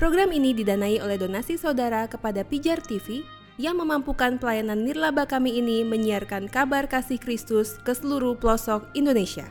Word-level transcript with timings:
Program 0.00 0.32
ini 0.32 0.56
didanai 0.56 0.96
oleh 1.04 1.20
donasi 1.20 1.60
saudara 1.60 2.08
kepada 2.08 2.40
Pijar 2.40 2.80
TV 2.80 3.20
yang 3.60 3.76
memampukan 3.76 4.40
pelayanan 4.40 4.80
nirlaba 4.80 5.28
kami 5.28 5.60
ini 5.60 5.84
menyiarkan 5.84 6.48
kabar 6.48 6.88
kasih 6.88 7.20
Kristus 7.20 7.76
ke 7.84 7.92
seluruh 7.92 8.32
pelosok 8.40 8.88
Indonesia. 8.96 9.44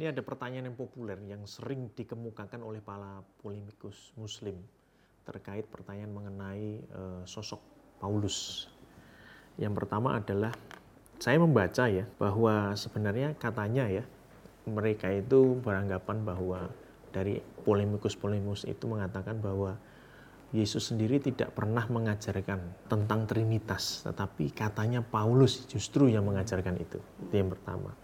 Ini 0.00 0.08
ada 0.08 0.24
pertanyaan 0.24 0.72
yang 0.72 0.78
populer 0.80 1.20
yang 1.28 1.44
sering 1.44 1.92
dikemukakan 1.92 2.64
oleh 2.64 2.80
para 2.80 3.20
polemikus 3.44 4.16
muslim 4.16 4.56
terkait 5.28 5.68
pertanyaan 5.68 6.08
mengenai 6.08 6.80
uh, 6.96 7.22
sosok 7.28 7.60
Paulus. 8.00 8.64
Yang 9.60 9.84
pertama 9.84 10.16
adalah 10.16 10.56
saya 11.22 11.38
membaca 11.38 11.86
ya 11.86 12.02
bahwa 12.18 12.74
sebenarnya 12.74 13.38
katanya 13.38 13.86
ya 13.86 14.02
mereka 14.66 15.06
itu 15.06 15.54
beranggapan 15.62 16.26
bahwa 16.26 16.66
dari 17.14 17.38
polemikus-polemikus 17.62 18.66
itu 18.66 18.90
mengatakan 18.90 19.38
bahwa 19.38 19.78
Yesus 20.50 20.90
sendiri 20.90 21.22
tidak 21.22 21.54
pernah 21.54 21.86
mengajarkan 21.86 22.90
tentang 22.90 23.24
Trinitas, 23.30 24.02
tetapi 24.02 24.50
katanya 24.50 25.00
Paulus 25.00 25.64
justru 25.64 26.10
yang 26.10 26.26
mengajarkan 26.26 26.76
itu. 26.76 26.98
Itu 27.24 27.34
yang 27.38 27.48
pertama. 27.54 27.94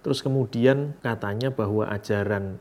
Terus 0.00 0.24
kemudian 0.24 0.96
katanya 1.04 1.52
bahwa 1.52 1.86
ajaran 1.92 2.58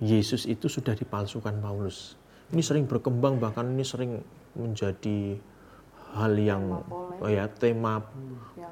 Yesus 0.00 0.48
itu 0.48 0.66
sudah 0.66 0.96
dipalsukan 0.96 1.60
Paulus. 1.60 2.18
Ini 2.50 2.64
sering 2.64 2.88
berkembang 2.88 3.38
bahkan 3.38 3.68
ini 3.68 3.84
sering 3.86 4.18
menjadi 4.58 5.38
hal 6.16 6.32
yang 6.40 6.82
oh 7.20 7.30
ya 7.30 7.46
tema 7.52 8.00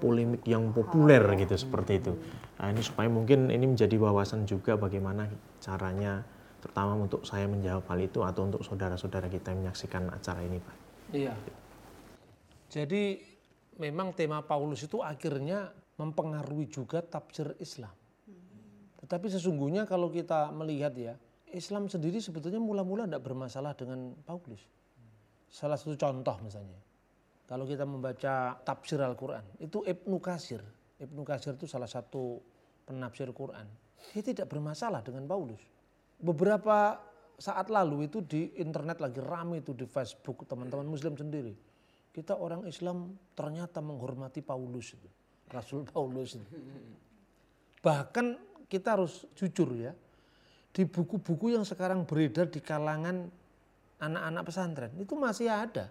polemik 0.01 0.43
yang 0.48 0.73
populer 0.73 1.21
gitu 1.39 1.55
seperti 1.55 2.01
itu. 2.01 2.12
Nah, 2.59 2.73
ini 2.73 2.80
supaya 2.80 3.09
mungkin 3.12 3.53
ini 3.53 3.69
menjadi 3.69 3.95
wawasan 4.01 4.48
juga 4.48 4.80
bagaimana 4.80 5.28
caranya 5.61 6.25
terutama 6.65 6.97
untuk 6.97 7.28
saya 7.28 7.45
menjawab 7.45 7.84
hal 7.92 8.00
itu 8.00 8.25
atau 8.25 8.48
untuk 8.48 8.65
saudara-saudara 8.65 9.28
kita 9.28 9.53
yang 9.53 9.69
menyaksikan 9.69 10.09
acara 10.09 10.41
ini, 10.41 10.59
Pak. 10.65 10.77
Iya. 11.12 11.34
Jadi 12.72 13.20
memang 13.77 14.17
tema 14.17 14.41
Paulus 14.41 14.81
itu 14.81 15.05
akhirnya 15.05 15.69
mempengaruhi 16.00 16.67
juga 16.72 17.05
tafsir 17.05 17.53
Islam. 17.61 17.92
Tetapi 19.05 19.27
sesungguhnya 19.28 19.84
kalau 19.84 20.09
kita 20.09 20.48
melihat 20.56 20.97
ya, 20.97 21.15
Islam 21.53 21.87
sendiri 21.92 22.19
sebetulnya 22.19 22.59
mula-mula 22.59 23.05
tidak 23.05 23.28
bermasalah 23.28 23.77
dengan 23.77 24.17
Paulus. 24.25 24.65
Salah 25.53 25.77
satu 25.78 25.95
contoh 25.95 26.34
misalnya, 26.41 26.81
kalau 27.45 27.69
kita 27.69 27.84
membaca 27.84 28.56
tafsir 28.64 28.97
Al-Quran, 28.97 29.45
itu 29.61 29.84
Ibnu 29.84 30.17
Kasir. 30.17 30.64
Ibnu 30.97 31.20
Kasir 31.28 31.53
itu 31.61 31.69
salah 31.69 31.89
satu 31.89 32.41
penafsir 32.89 33.28
Quran. 33.37 33.69
Dia 34.12 34.23
tidak 34.25 34.48
bermasalah 34.48 35.05
dengan 35.05 35.28
Paulus. 35.28 35.61
Beberapa 36.20 36.97
saat 37.37 37.69
lalu 37.69 38.09
itu 38.09 38.25
di 38.25 38.56
internet 38.56 39.03
lagi 39.03 39.20
rame 39.20 39.61
itu 39.61 39.77
di 39.77 39.84
Facebook 39.84 40.48
teman-teman 40.48 40.89
muslim 40.89 41.12
sendiri. 41.19 41.53
Kita 42.15 42.39
orang 42.39 42.65
Islam 42.65 43.12
ternyata 43.34 43.83
menghormati 43.83 44.41
Paulus 44.41 44.95
itu. 44.95 45.09
Rasul 45.50 45.84
Paulus 45.84 46.39
itu. 46.39 46.48
Bahkan 47.84 48.27
kita 48.70 48.97
harus 48.97 49.27
jujur 49.34 49.69
ya. 49.77 49.92
Di 50.75 50.87
buku-buku 50.87 51.53
yang 51.53 51.67
sekarang 51.67 52.06
beredar 52.06 52.48
di 52.48 52.62
kalangan 52.62 53.28
anak-anak 53.98 54.42
pesantren 54.42 54.92
itu 54.98 55.15
masih 55.15 55.47
ada 55.47 55.87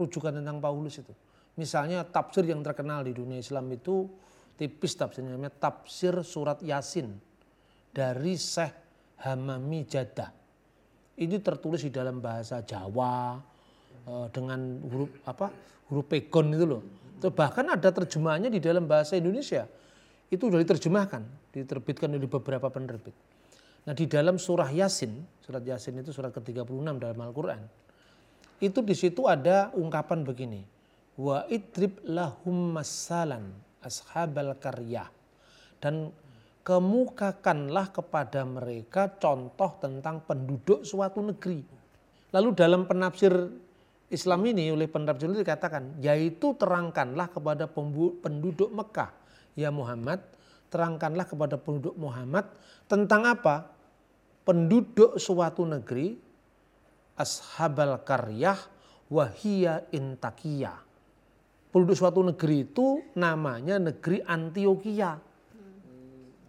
rujukan 0.00 0.40
tentang 0.40 0.56
Paulus 0.58 0.96
itu. 0.96 1.12
Misalnya 1.60 2.00
tafsir 2.08 2.48
yang 2.48 2.64
terkenal 2.64 3.04
di 3.04 3.12
dunia 3.12 3.36
Islam 3.36 3.68
itu 3.68 4.08
tipis 4.56 4.96
tafsirnya 4.96 5.36
namanya 5.36 5.52
tafsir 5.52 6.16
surat 6.24 6.64
Yasin 6.64 7.12
dari 7.92 8.34
Syekh 8.40 8.72
Hamami 9.20 9.84
Jadah. 9.84 10.32
Ini 11.20 11.36
tertulis 11.44 11.84
di 11.84 11.92
dalam 11.92 12.24
bahasa 12.24 12.64
Jawa 12.64 13.36
eh, 14.08 14.26
dengan 14.32 14.80
huruf 14.88 15.10
apa? 15.28 15.52
huruf 15.92 16.06
pegon 16.06 16.54
itu 16.54 16.64
loh. 16.64 16.82
Bahkan 17.20 17.76
ada 17.76 17.92
terjemahannya 17.92 18.48
di 18.48 18.62
dalam 18.62 18.88
bahasa 18.88 19.18
Indonesia. 19.18 19.68
Itu 20.30 20.48
sudah 20.48 20.62
diterjemahkan, 20.62 21.52
diterbitkan 21.52 22.08
oleh 22.08 22.30
beberapa 22.30 22.70
penerbit. 22.72 23.12
Nah 23.84 23.92
di 23.92 24.06
dalam 24.06 24.38
surah 24.38 24.70
Yasin, 24.70 25.12
surat 25.42 25.60
Yasin 25.66 25.98
itu 26.00 26.14
surat 26.14 26.30
ke-36 26.32 26.96
dalam 26.96 27.18
Al-Quran 27.18 27.60
itu 28.60 28.84
di 28.84 28.92
situ 28.92 29.24
ada 29.24 29.72
ungkapan 29.72 30.20
begini. 30.20 30.60
Wa 31.16 31.48
idrib 31.48 32.00
lahum 32.04 32.76
masalan 32.76 33.50
ashabal 33.80 34.52
karyah. 34.60 35.08
Dan 35.80 36.12
kemukakanlah 36.60 37.88
kepada 37.88 38.44
mereka 38.44 39.08
contoh 39.16 39.80
tentang 39.80 40.20
penduduk 40.28 40.84
suatu 40.84 41.24
negeri. 41.24 41.64
Lalu 42.36 42.48
dalam 42.52 42.84
penafsir 42.84 43.32
Islam 44.12 44.44
ini 44.44 44.68
oleh 44.68 44.86
penafsir 44.86 45.32
itu 45.32 45.40
dikatakan, 45.40 45.96
yaitu 46.04 46.52
terangkanlah 46.60 47.32
kepada 47.32 47.64
penduduk 48.20 48.68
Mekah. 48.70 49.10
Ya 49.56 49.72
Muhammad, 49.72 50.20
terangkanlah 50.68 51.26
kepada 51.26 51.56
penduduk 51.56 51.96
Muhammad 51.96 52.46
tentang 52.86 53.24
apa? 53.24 53.72
Penduduk 54.44 55.16
suatu 55.16 55.64
negeri 55.64 56.29
ashabal 57.20 58.00
karyah 58.00 58.56
wahia 59.12 59.84
intakia. 59.92 60.72
Penduduk 61.70 61.94
suatu 61.94 62.24
negeri 62.24 62.66
itu 62.66 63.04
namanya 63.14 63.78
negeri 63.78 64.24
Antioquia. 64.24 65.20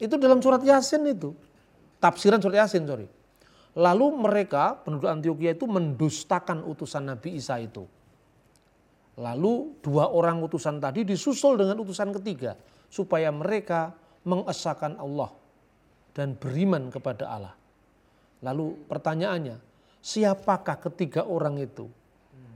Itu 0.02 0.18
dalam 0.18 0.42
surat 0.42 0.66
Yasin 0.66 1.06
itu. 1.06 1.36
Tafsiran 2.02 2.42
surat 2.42 2.66
Yasin, 2.66 2.90
sorry. 2.90 3.06
Lalu 3.78 4.06
mereka 4.18 4.82
penduduk 4.82 5.06
Antioquia 5.06 5.54
itu 5.54 5.70
mendustakan 5.70 6.66
utusan 6.66 7.06
Nabi 7.06 7.38
Isa 7.38 7.62
itu. 7.62 7.86
Lalu 9.22 9.78
dua 9.86 10.10
orang 10.10 10.42
utusan 10.42 10.82
tadi 10.82 11.06
disusul 11.06 11.62
dengan 11.62 11.78
utusan 11.86 12.10
ketiga. 12.18 12.58
Supaya 12.90 13.30
mereka 13.30 13.94
mengesahkan 14.26 14.98
Allah 14.98 15.30
dan 16.18 16.34
beriman 16.34 16.90
kepada 16.90 17.30
Allah. 17.30 17.56
Lalu 18.42 18.90
pertanyaannya, 18.90 19.71
siapakah 20.02 20.82
ketiga 20.90 21.24
orang 21.24 21.62
itu? 21.62 21.88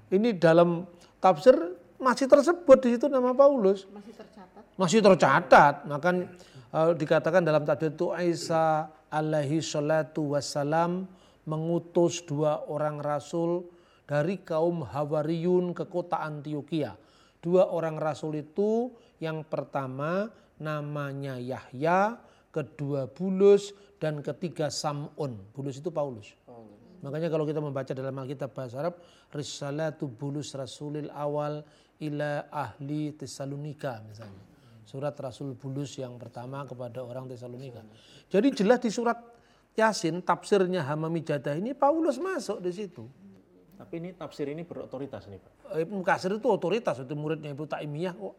Ini 0.09 0.37
dalam 0.37 0.85
tafsir 1.21 1.55
masih 2.01 2.27
tersebut 2.29 2.77
di 2.83 2.97
situ 2.97 3.05
nama 3.07 3.31
Paulus. 3.31 3.87
Masih 3.89 4.13
tercatat. 4.13 4.63
Masih 4.75 4.99
tercatat. 5.01 5.73
Maka 5.87 6.09
uh, 6.73 6.91
dikatakan 6.93 7.41
dalam 7.41 7.63
tafsir 7.63 7.93
itu 7.93 8.11
Isa 8.17 8.89
alaihi 9.09 9.63
salatu 9.63 10.35
wassalam 10.35 11.07
mengutus 11.45 12.25
dua 12.25 12.65
orang 12.69 12.99
rasul 12.99 13.69
dari 14.05 14.41
kaum 14.41 14.85
Hawariyun 14.85 15.73
ke 15.73 15.89
kota 15.89 16.21
Antioquia. 16.21 16.93
Dua 17.41 17.69
orang 17.69 17.97
rasul 18.01 18.41
itu 18.41 18.89
yang 19.21 19.45
pertama 19.45 20.29
namanya 20.57 21.37
Yahya, 21.37 22.17
kedua 22.49 23.05
Bulus, 23.09 23.73
dan 24.01 24.21
ketiga 24.21 24.69
Samun. 24.73 25.37
Bulus 25.53 25.77
itu 25.77 25.93
Paulus. 25.93 26.33
Makanya 27.05 27.29
kalau 27.29 27.45
kita 27.45 27.61
membaca 27.61 27.93
dalam 27.93 28.17
Alkitab 28.17 28.49
bahasa 28.49 28.81
Arab, 28.81 28.97
Risalatu 29.29 30.09
Bulus 30.09 30.57
Rasulil 30.57 31.13
Awal 31.13 31.61
ila 32.01 32.49
ahli 32.49 33.13
Tesalonika 33.13 34.01
misalnya. 34.01 34.41
Surat 34.85 35.13
Rasul 35.21 35.53
Bulus 35.53 36.01
yang 36.01 36.17
pertama 36.17 36.65
kepada 36.65 37.05
orang 37.05 37.29
Tesalonika. 37.29 37.85
Jadi 38.25 38.57
jelas 38.57 38.81
di 38.81 38.89
surat 38.89 39.21
Yasin 39.77 40.25
tafsirnya 40.25 40.81
Hamami 40.81 41.21
Jadah 41.21 41.53
ini 41.53 41.77
Paulus 41.77 42.17
masuk 42.17 42.57
di 42.57 42.73
situ. 42.73 43.05
Tapi 43.75 43.93
ini 44.01 44.09
tafsir 44.15 44.47
ini 44.49 44.63
berotoritas 44.63 45.27
nih 45.27 45.37
Pak. 45.37 45.53
Ibnu 45.85 45.99
Kasir 45.99 46.31
itu 46.31 46.47
otoritas, 46.47 47.03
itu 47.03 47.13
muridnya 47.13 47.51
Ibnu 47.51 47.67
Taimiyah 47.67 48.15
kok. 48.15 48.35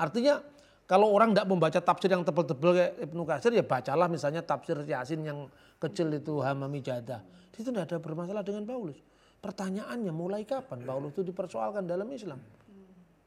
Artinya 0.00 0.40
kalau 0.86 1.10
orang 1.10 1.34
tidak 1.34 1.50
membaca 1.50 1.80
tafsir 1.82 2.14
yang 2.14 2.22
tebel-tebel 2.22 2.70
kayak 2.70 2.92
Ibnu 3.10 3.22
Kasir 3.26 3.50
ya 3.50 3.66
bacalah 3.66 4.06
misalnya 4.06 4.38
tafsir 4.46 4.78
Yasin 4.86 5.26
yang 5.26 5.50
kecil 5.82 6.14
itu 6.14 6.38
Hamami 6.38 6.78
Jadah. 6.78 7.26
Itu 7.50 7.74
tidak 7.74 7.90
ada 7.90 7.98
bermasalah 7.98 8.46
dengan 8.46 8.62
Paulus. 8.62 9.02
Pertanyaannya 9.42 10.14
mulai 10.14 10.46
kapan 10.46 10.86
Paulus 10.86 11.10
itu 11.18 11.26
dipersoalkan 11.26 11.90
dalam 11.90 12.06
Islam? 12.14 12.38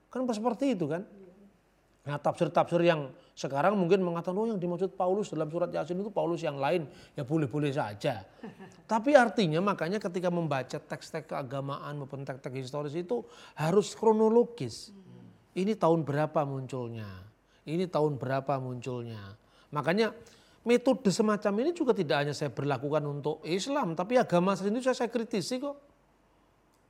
Kan 0.07 0.23
seperti 0.31 0.71
itu 0.71 0.87
kan? 0.87 1.03
Nah 2.07 2.15
tafsir-tafsir 2.15 2.79
yang 2.79 3.11
sekarang 3.35 3.75
mungkin 3.75 4.07
mengatakan 4.07 4.39
oh 4.39 4.47
yang 4.47 4.57
dimaksud 4.57 4.95
Paulus 4.95 5.27
dalam 5.27 5.51
surat 5.51 5.67
Yasin 5.67 5.99
itu 5.99 6.09
Paulus 6.09 6.39
yang 6.39 6.55
lain 6.55 6.87
ya 7.11 7.27
boleh-boleh 7.27 7.75
saja. 7.75 8.23
Tapi 8.87 9.19
artinya 9.19 9.59
makanya 9.59 9.99
ketika 9.99 10.31
membaca 10.31 10.79
teks-teks 10.79 11.27
keagamaan 11.27 11.99
maupun 11.99 12.23
teks-teks 12.23 12.55
historis 12.55 12.95
itu 12.95 13.27
harus 13.59 13.91
kronologis. 13.99 14.95
Ini 15.53 15.75
tahun 15.75 16.07
berapa 16.07 16.47
munculnya? 16.47 17.28
Ini 17.69 17.85
tahun 17.85 18.17
berapa 18.17 18.57
munculnya? 18.57 19.37
Makanya 19.69 20.09
metode 20.65 21.13
semacam 21.13 21.53
ini 21.61 21.71
juga 21.77 21.93
tidak 21.93 22.25
hanya 22.25 22.33
saya 22.33 22.49
berlakukan 22.49 23.05
untuk 23.05 23.45
Islam, 23.45 23.93
tapi 23.93 24.17
agama 24.17 24.57
sendiri 24.57 24.81
saya, 24.81 25.05
saya 25.05 25.09
kritisi 25.13 25.61
kok. 25.61 25.77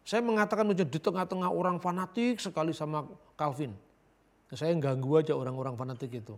Saya 0.08 0.24
mengatakan 0.24 0.72
di 0.72 1.00
tengah-tengah 1.00 1.52
orang 1.52 1.78
fanatik 1.84 2.40
sekali 2.40 2.72
sama 2.72 3.04
Calvin. 3.36 3.76
Saya 4.50 4.74
ganggu 4.80 5.22
aja 5.22 5.38
orang-orang 5.38 5.76
fanatik 5.78 6.10
itu. 6.16 6.34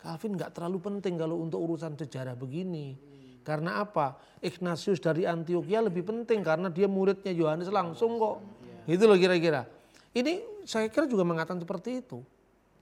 Calvin 0.00 0.38
nggak 0.38 0.56
terlalu 0.56 0.78
penting 0.80 1.20
kalau 1.20 1.42
untuk 1.42 1.60
urusan 1.60 1.98
sejarah 1.98 2.32
begini. 2.38 2.96
Karena 3.44 3.84
apa? 3.84 4.16
Ignatius 4.40 5.04
dari 5.04 5.28
Antioquia 5.28 5.84
lebih 5.84 6.00
penting 6.00 6.40
karena 6.40 6.72
dia 6.72 6.88
muridnya 6.88 7.28
Yohanes 7.28 7.68
langsung 7.68 8.16
kok. 8.16 8.40
Itu 8.88 9.04
loh 9.04 9.20
kira-kira. 9.20 9.68
Ini 10.16 10.64
saya 10.64 10.88
kira 10.88 11.04
juga 11.04 11.28
mengatakan 11.28 11.60
seperti 11.60 12.00
itu 12.00 12.24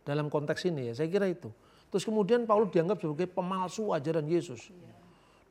dalam 0.03 0.27
konteks 0.31 0.67
ini 0.69 0.91
ya. 0.91 1.03
Saya 1.03 1.09
kira 1.11 1.27
itu. 1.31 1.51
Terus 1.93 2.05
kemudian 2.09 2.49
Paulus 2.49 2.73
dianggap 2.73 2.99
sebagai 3.03 3.29
pemalsu 3.29 3.93
ajaran 3.93 4.25
Yesus. 4.25 4.73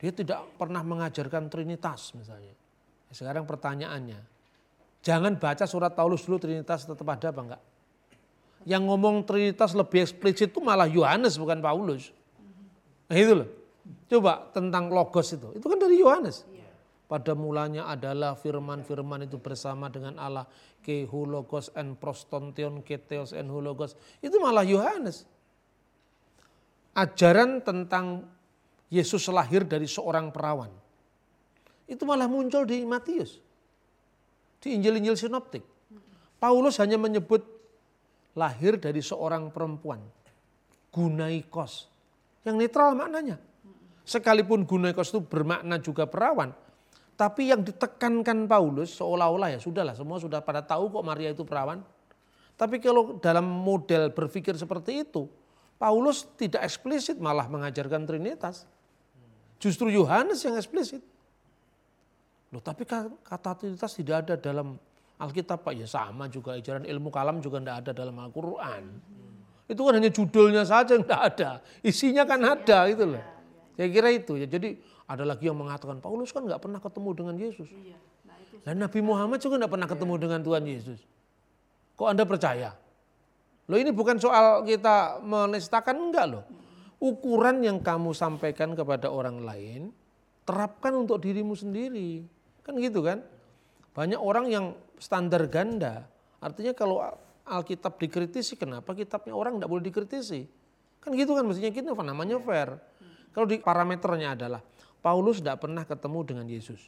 Dia 0.02 0.10
tidak 0.10 0.58
pernah 0.58 0.82
mengajarkan 0.82 1.46
Trinitas 1.46 2.10
misalnya. 2.18 2.50
Sekarang 3.12 3.46
pertanyaannya, 3.46 4.18
jangan 5.04 5.38
baca 5.38 5.62
surat 5.68 5.94
Paulus 5.94 6.26
dulu 6.26 6.42
Trinitas 6.42 6.88
tetap 6.88 7.06
ada 7.06 7.30
apa 7.30 7.40
enggak? 7.46 7.62
Yang 8.66 8.82
ngomong 8.90 9.22
Trinitas 9.22 9.78
lebih 9.78 10.02
eksplisit 10.02 10.50
itu 10.50 10.58
malah 10.58 10.90
Yohanes 10.90 11.38
bukan 11.38 11.62
Paulus. 11.62 12.10
Nah 13.06 13.16
itu 13.18 13.32
loh. 13.38 13.48
Coba 14.10 14.50
tentang 14.50 14.90
logos 14.90 15.34
itu. 15.34 15.48
Itu 15.54 15.66
kan 15.66 15.78
dari 15.78 15.98
Yohanes. 15.98 16.46
Pada 17.10 17.36
mulanya 17.36 17.92
adalah 17.92 18.32
firman-firman 18.32 19.28
itu 19.28 19.36
bersama 19.36 19.92
dengan 19.92 20.16
Allah. 20.16 20.48
Ke 20.82 21.04
hologos 21.06 21.70
and 21.76 22.00
prostontion, 22.00 22.80
keteos 22.82 23.36
and 23.36 23.52
hologos. 23.52 23.94
Itu 24.18 24.40
malah 24.40 24.64
Yohanes. 24.64 25.28
Ajaran 26.96 27.60
tentang 27.64 28.26
Yesus 28.92 29.24
lahir 29.32 29.64
dari 29.64 29.88
seorang 29.88 30.28
perawan. 30.28 30.68
Itu 31.88 32.04
malah 32.04 32.28
muncul 32.28 32.64
di 32.68 32.84
Matius. 32.84 33.40
Di 34.60 34.76
Injil-Injil 34.76 35.16
Sinoptik. 35.16 35.64
Paulus 36.36 36.80
hanya 36.80 36.96
menyebut 36.96 37.44
lahir 38.36 38.80
dari 38.80 39.00
seorang 39.00 39.52
perempuan. 39.52 40.00
Gunaikos. 40.92 41.88
Yang 42.44 42.56
netral 42.68 42.92
maknanya. 42.98 43.36
Sekalipun 44.02 44.66
Gunaikos 44.66 45.14
itu 45.14 45.20
bermakna 45.22 45.78
juga 45.78 46.04
perawan. 46.04 46.52
Tapi 47.22 47.54
yang 47.54 47.62
ditekankan 47.62 48.50
Paulus 48.50 48.98
seolah-olah 48.98 49.54
ya 49.54 49.62
sudahlah 49.62 49.94
semua 49.94 50.18
sudah 50.18 50.42
pada 50.42 50.58
tahu 50.58 50.90
kok 50.90 51.06
Maria 51.06 51.30
itu 51.30 51.46
perawan. 51.46 51.78
Tapi 52.58 52.82
kalau 52.82 53.22
dalam 53.22 53.46
model 53.46 54.10
berpikir 54.10 54.58
seperti 54.58 55.06
itu, 55.06 55.30
Paulus 55.78 56.26
tidak 56.34 56.66
eksplisit 56.66 57.22
malah 57.22 57.46
mengajarkan 57.46 58.10
Trinitas. 58.10 58.66
Justru 59.62 59.94
Yohanes 59.94 60.42
yang 60.42 60.58
eksplisit. 60.58 60.98
Loh, 62.50 62.58
tapi 62.58 62.82
kata 63.22 63.54
Trinitas 63.54 63.94
tidak 63.94 64.26
ada 64.26 64.34
dalam 64.34 64.74
Alkitab 65.22 65.62
Pak 65.62 65.78
ya 65.78 65.86
sama 65.86 66.26
juga 66.26 66.58
ajaran 66.58 66.82
ilmu 66.82 67.14
kalam 67.14 67.38
juga 67.38 67.62
tidak 67.62 67.86
ada 67.86 67.90
dalam 67.94 68.18
Al-Quran. 68.18 68.82
Itu 69.70 69.86
kan 69.86 69.94
hanya 69.94 70.10
judulnya 70.10 70.66
saja 70.66 70.98
yang 70.98 71.06
tidak 71.06 71.22
ada, 71.38 71.50
isinya 71.86 72.26
kan 72.26 72.42
ada 72.42 72.90
itu 72.90 73.06
loh. 73.06 73.22
Saya 73.78 73.88
kira 73.94 74.10
itu 74.10 74.34
ya. 74.42 74.50
Jadi 74.50 74.74
ada 75.12 75.24
lagi 75.28 75.44
yang 75.46 75.58
mengatakan 75.60 76.00
Paulus 76.00 76.32
kan 76.32 76.48
nggak 76.48 76.60
pernah 76.62 76.80
ketemu 76.80 77.10
dengan 77.12 77.34
Yesus. 77.36 77.68
Dan 78.62 78.80
Nabi 78.80 79.00
Muhammad 79.04 79.42
juga 79.42 79.60
nggak 79.60 79.72
pernah 79.72 79.88
ketemu 79.90 80.14
dengan 80.16 80.40
Tuhan 80.40 80.64
Yesus. 80.64 81.00
Kok 81.98 82.08
anda 82.08 82.24
percaya? 82.24 82.72
Loh 83.68 83.78
ini 83.78 83.92
bukan 83.92 84.16
soal 84.18 84.64
kita 84.64 85.20
menistakan 85.22 86.10
enggak 86.10 86.26
loh. 86.32 86.44
Ukuran 87.02 87.60
yang 87.66 87.82
kamu 87.82 88.14
sampaikan 88.14 88.78
kepada 88.78 89.10
orang 89.10 89.42
lain 89.42 89.90
terapkan 90.46 90.94
untuk 90.94 91.18
dirimu 91.22 91.54
sendiri. 91.54 92.22
Kan 92.62 92.78
gitu 92.78 93.02
kan? 93.02 93.22
Banyak 93.92 94.18
orang 94.18 94.46
yang 94.48 94.66
standar 94.96 95.46
ganda. 95.50 96.06
Artinya 96.38 96.72
kalau 96.74 97.02
Alkitab 97.42 97.98
dikritisi, 97.98 98.54
kenapa 98.54 98.94
kitabnya 98.94 99.34
orang 99.34 99.58
tidak 99.58 99.70
boleh 99.70 99.84
dikritisi? 99.84 100.46
Kan 101.02 101.18
gitu 101.18 101.34
kan 101.34 101.42
mestinya 101.42 101.74
kita 101.74 101.90
apa 101.90 102.06
namanya 102.06 102.38
fair. 102.38 102.78
Kalau 103.34 103.46
di 103.50 103.58
parameternya 103.58 104.38
adalah 104.38 104.62
Paulus 105.02 105.42
tidak 105.42 105.58
pernah 105.60 105.82
ketemu 105.82 106.18
dengan 106.22 106.46
Yesus. 106.46 106.80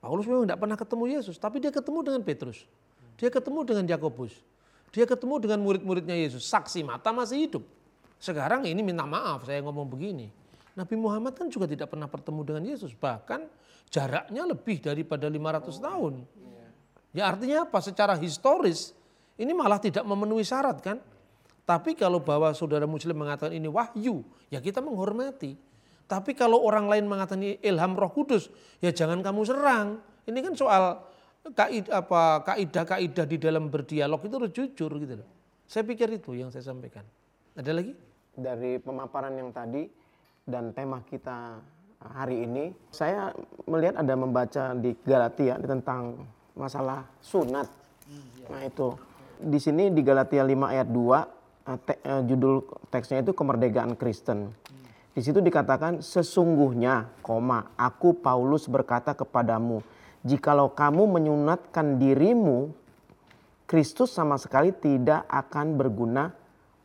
Paulus 0.00 0.24
memang 0.24 0.48
tidak 0.48 0.60
pernah 0.64 0.78
ketemu 0.80 1.04
Yesus, 1.20 1.36
tapi 1.36 1.60
dia 1.60 1.68
ketemu 1.68 2.00
dengan 2.00 2.20
Petrus. 2.24 2.64
Dia 3.20 3.28
ketemu 3.28 3.60
dengan 3.68 3.84
Yakobus. 3.84 4.32
Dia 4.94 5.04
ketemu 5.04 5.36
dengan 5.36 5.58
murid-muridnya 5.60 6.16
Yesus. 6.16 6.48
Saksi 6.48 6.80
mata 6.80 7.12
masih 7.12 7.44
hidup. 7.44 7.64
Sekarang 8.16 8.64
ini 8.64 8.80
minta 8.80 9.04
maaf 9.04 9.44
saya 9.44 9.60
ngomong 9.60 9.84
begini. 9.84 10.32
Nabi 10.78 10.94
Muhammad 10.94 11.34
kan 11.34 11.50
juga 11.50 11.68
tidak 11.68 11.92
pernah 11.92 12.08
bertemu 12.08 12.40
dengan 12.46 12.62
Yesus. 12.64 12.94
Bahkan 12.96 13.44
jaraknya 13.92 14.42
lebih 14.48 14.80
daripada 14.80 15.26
500 15.26 15.76
tahun. 15.76 16.14
Ya 17.12 17.28
artinya 17.28 17.66
apa? 17.66 17.78
Secara 17.82 18.14
historis 18.16 18.94
ini 19.34 19.50
malah 19.50 19.82
tidak 19.82 20.06
memenuhi 20.06 20.46
syarat 20.46 20.78
kan. 20.80 20.98
Tapi 21.68 21.92
kalau 21.92 22.22
bahwa 22.22 22.48
saudara 22.56 22.88
muslim 22.88 23.12
mengatakan 23.12 23.52
ini 23.52 23.68
wahyu, 23.68 24.24
ya 24.48 24.56
kita 24.62 24.80
menghormati. 24.80 25.58
Tapi 26.08 26.32
kalau 26.32 26.64
orang 26.64 26.88
lain 26.88 27.04
mengatakan 27.04 27.44
ilham 27.60 27.92
roh 27.92 28.08
kudus, 28.08 28.48
ya 28.80 28.88
jangan 28.88 29.20
kamu 29.20 29.44
serang. 29.44 30.00
Ini 30.24 30.40
kan 30.40 30.56
soal 30.56 31.04
kaidah-kaidah 31.52 33.26
di 33.28 33.36
dalam 33.36 33.68
berdialog 33.68 34.20
itu 34.24 34.34
harus 34.40 34.52
jujur 34.56 34.90
gitu 34.96 35.14
loh. 35.20 35.28
Saya 35.68 35.84
pikir 35.84 36.08
itu 36.16 36.32
yang 36.32 36.48
saya 36.48 36.64
sampaikan. 36.64 37.04
Ada 37.52 37.76
lagi? 37.76 37.92
Dari 38.32 38.80
pemaparan 38.80 39.36
yang 39.36 39.52
tadi 39.52 39.84
dan 40.48 40.72
tema 40.72 41.04
kita 41.04 41.60
hari 42.00 42.48
ini, 42.48 42.72
saya 42.88 43.36
melihat 43.68 44.00
ada 44.00 44.14
membaca 44.16 44.72
di 44.72 44.96
Galatia 45.04 45.60
tentang 45.60 46.24
masalah 46.56 47.04
sunat. 47.20 47.68
Nah 48.48 48.64
itu 48.64 48.96
di 49.38 49.58
sini 49.60 49.92
di 49.92 50.00
Galatia 50.00 50.42
5 50.42 50.72
ayat 50.72 50.88
2 50.88 50.96
eh, 51.68 51.78
te, 51.84 51.94
uh, 52.02 52.22
judul 52.24 52.64
teksnya 52.88 53.22
itu 53.22 53.36
kemerdekaan 53.36 53.94
Kristen. 53.94 54.50
Di 55.18 55.26
situ 55.26 55.42
dikatakan 55.42 55.98
sesungguhnya, 55.98 57.10
koma, 57.26 57.74
aku 57.74 58.22
Paulus 58.22 58.70
berkata 58.70 59.18
kepadamu, 59.18 59.82
jikalau 60.22 60.70
kamu 60.70 61.10
menyunatkan 61.10 61.98
dirimu, 61.98 62.70
Kristus 63.66 64.14
sama 64.14 64.38
sekali 64.38 64.70
tidak 64.70 65.26
akan 65.26 65.74
berguna 65.74 66.30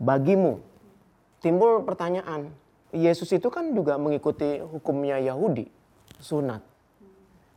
bagimu. 0.01 0.65
Timbul 1.45 1.85
pertanyaan, 1.85 2.50
Yesus 2.89 3.30
itu 3.38 3.53
kan 3.53 3.69
juga 3.69 4.01
mengikuti 4.01 4.57
hukumnya 4.65 5.21
Yahudi, 5.21 5.69
sunat. 6.18 6.65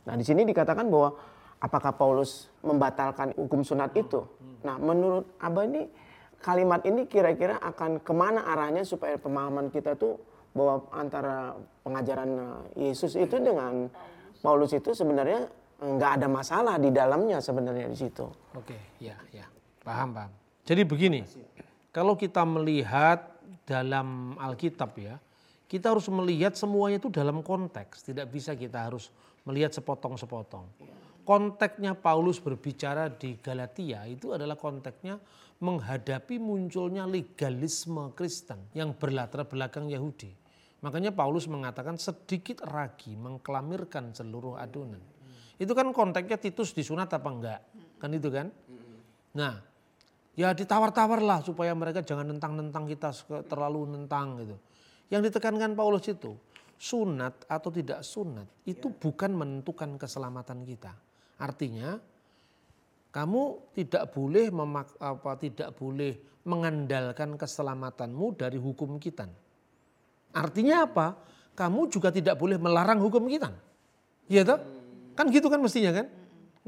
Nah 0.05 0.13
di 0.13 0.21
sini 0.21 0.45
dikatakan 0.45 0.93
bahwa 0.93 1.17
apakah 1.57 1.97
Paulus 1.97 2.53
membatalkan 2.61 3.33
hukum 3.33 3.65
sunat 3.65 3.97
itu? 3.97 4.21
Nah 4.61 4.77
menurut 4.77 5.25
Abah 5.41 5.65
ini 5.65 5.89
kalimat 6.37 6.85
ini 6.85 7.09
kira-kira 7.09 7.57
akan 7.65 7.97
ke 7.97 8.13
mana 8.13 8.45
arahnya 8.45 8.85
supaya 8.85 9.17
pemahaman 9.17 9.73
kita 9.73 9.97
tuh 9.97 10.36
bahwa 10.55 10.87
antara 10.93 11.55
pengajaran 11.81 12.61
Yesus 12.75 13.15
itu 13.15 13.37
dengan 13.39 13.87
Paulus 14.41 14.73
itu 14.73 14.93
sebenarnya 14.93 15.49
nggak 15.77 16.11
ada 16.21 16.27
masalah 16.29 16.75
di 16.81 16.89
dalamnya 16.89 17.37
sebenarnya 17.37 17.85
di 17.89 17.97
situ. 17.97 18.25
Oke, 18.57 18.97
ya, 18.97 19.17
ya, 19.29 19.45
paham, 19.85 20.13
paham. 20.13 20.31
Jadi 20.65 20.81
begini, 20.83 21.21
kalau 21.93 22.17
kita 22.17 22.41
melihat 22.43 23.37
dalam 23.63 24.35
Alkitab 24.41 24.91
ya, 24.97 25.15
kita 25.67 25.91
harus 25.93 26.07
melihat 26.07 26.55
semuanya 26.55 26.97
itu 26.97 27.11
dalam 27.11 27.43
konteks. 27.43 28.07
Tidak 28.07 28.27
bisa 28.27 28.55
kita 28.55 28.87
harus 28.87 29.11
melihat 29.47 29.71
sepotong-sepotong. 29.75 30.65
Konteksnya 31.27 31.91
Paulus 31.91 32.39
berbicara 32.39 33.11
di 33.11 33.35
Galatia 33.39 34.07
itu 34.07 34.31
adalah 34.31 34.55
konteksnya 34.55 35.19
menghadapi 35.57 36.37
munculnya 36.37 37.09
legalisme 37.09 38.13
Kristen 38.13 38.69
yang 38.77 38.93
berlatar 38.93 39.49
belakang 39.49 39.89
Yahudi. 39.89 40.29
Makanya 40.85 41.09
Paulus 41.09 41.49
mengatakan 41.49 41.97
sedikit 41.97 42.61
ragi 42.61 43.17
mengklamirkan 43.17 44.13
seluruh 44.13 44.61
adonan. 44.61 45.01
Itu 45.57 45.73
kan 45.73 45.89
konteksnya 45.89 46.37
Titus 46.37 46.77
disunat 46.77 47.09
apa 47.09 47.29
enggak? 47.33 47.61
Kan 47.97 48.13
itu 48.13 48.29
kan? 48.29 48.53
Nah, 49.33 49.57
ya 50.37 50.53
ditawar-tawar 50.53 51.25
lah 51.25 51.41
supaya 51.41 51.73
mereka 51.73 52.05
jangan 52.05 52.29
nentang-nentang 52.29 52.85
kita 52.85 53.09
terlalu 53.49 53.97
nentang 53.97 54.37
gitu. 54.37 54.55
Yang 55.09 55.33
ditekankan 55.33 55.73
Paulus 55.73 56.05
itu, 56.05 56.37
sunat 56.77 57.49
atau 57.49 57.73
tidak 57.73 58.05
sunat 58.05 58.45
itu 58.69 58.93
bukan 58.93 59.33
menentukan 59.33 59.97
keselamatan 59.97 60.61
kita. 60.61 60.93
Artinya 61.41 61.97
kamu 63.17 63.73
tidak 63.73 64.13
boleh 64.13 64.53
memak, 64.53 64.93
apa 65.01 65.33
tidak 65.41 65.73
boleh 65.73 66.21
mengandalkan 66.45 67.33
keselamatanmu 67.33 68.37
dari 68.37 68.61
hukum 68.61 69.01
kita. 69.01 69.25
Artinya 70.37 70.85
apa? 70.85 71.17
Kamu 71.57 71.89
juga 71.89 72.13
tidak 72.13 72.37
boleh 72.37 72.61
melarang 72.61 73.01
hukum 73.01 73.25
kita. 73.25 73.49
Iya 74.29 74.45
toh? 74.45 74.61
Kan 75.17 75.33
gitu 75.33 75.49
kan 75.49 75.57
mestinya 75.57 75.97
kan? 75.97 76.05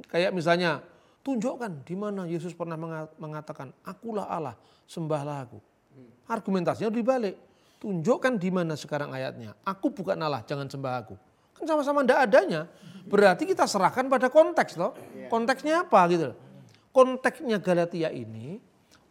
Kayak 0.09 0.33
misalnya 0.33 0.81
tunjukkan 1.21 1.85
di 1.85 1.93
mana 1.93 2.25
Yesus 2.25 2.57
pernah 2.57 2.81
mengatakan 3.21 3.69
akulah 3.85 4.25
Allah, 4.25 4.57
sembahlah 4.89 5.45
aku. 5.45 5.61
Argumentasinya 6.25 6.89
dibalik. 6.89 7.37
Tunjukkan 7.77 8.41
di 8.41 8.49
mana 8.49 8.73
sekarang 8.73 9.13
ayatnya. 9.13 9.53
Aku 9.61 9.93
bukan 9.93 10.17
Allah, 10.17 10.41
jangan 10.49 10.65
sembah 10.65 10.93
aku. 11.05 11.13
Kan 11.59 11.65
sama-sama 11.67 12.07
ndak 12.07 12.19
adanya. 12.31 12.71
Berarti 13.03 13.43
kita 13.43 13.67
serahkan 13.67 14.07
pada 14.07 14.31
konteks 14.31 14.79
loh. 14.79 14.95
Konteksnya 15.27 15.83
apa 15.83 16.01
gitu. 16.07 16.31
Konteksnya 16.95 17.59
Galatia 17.59 18.09
ini 18.09 18.57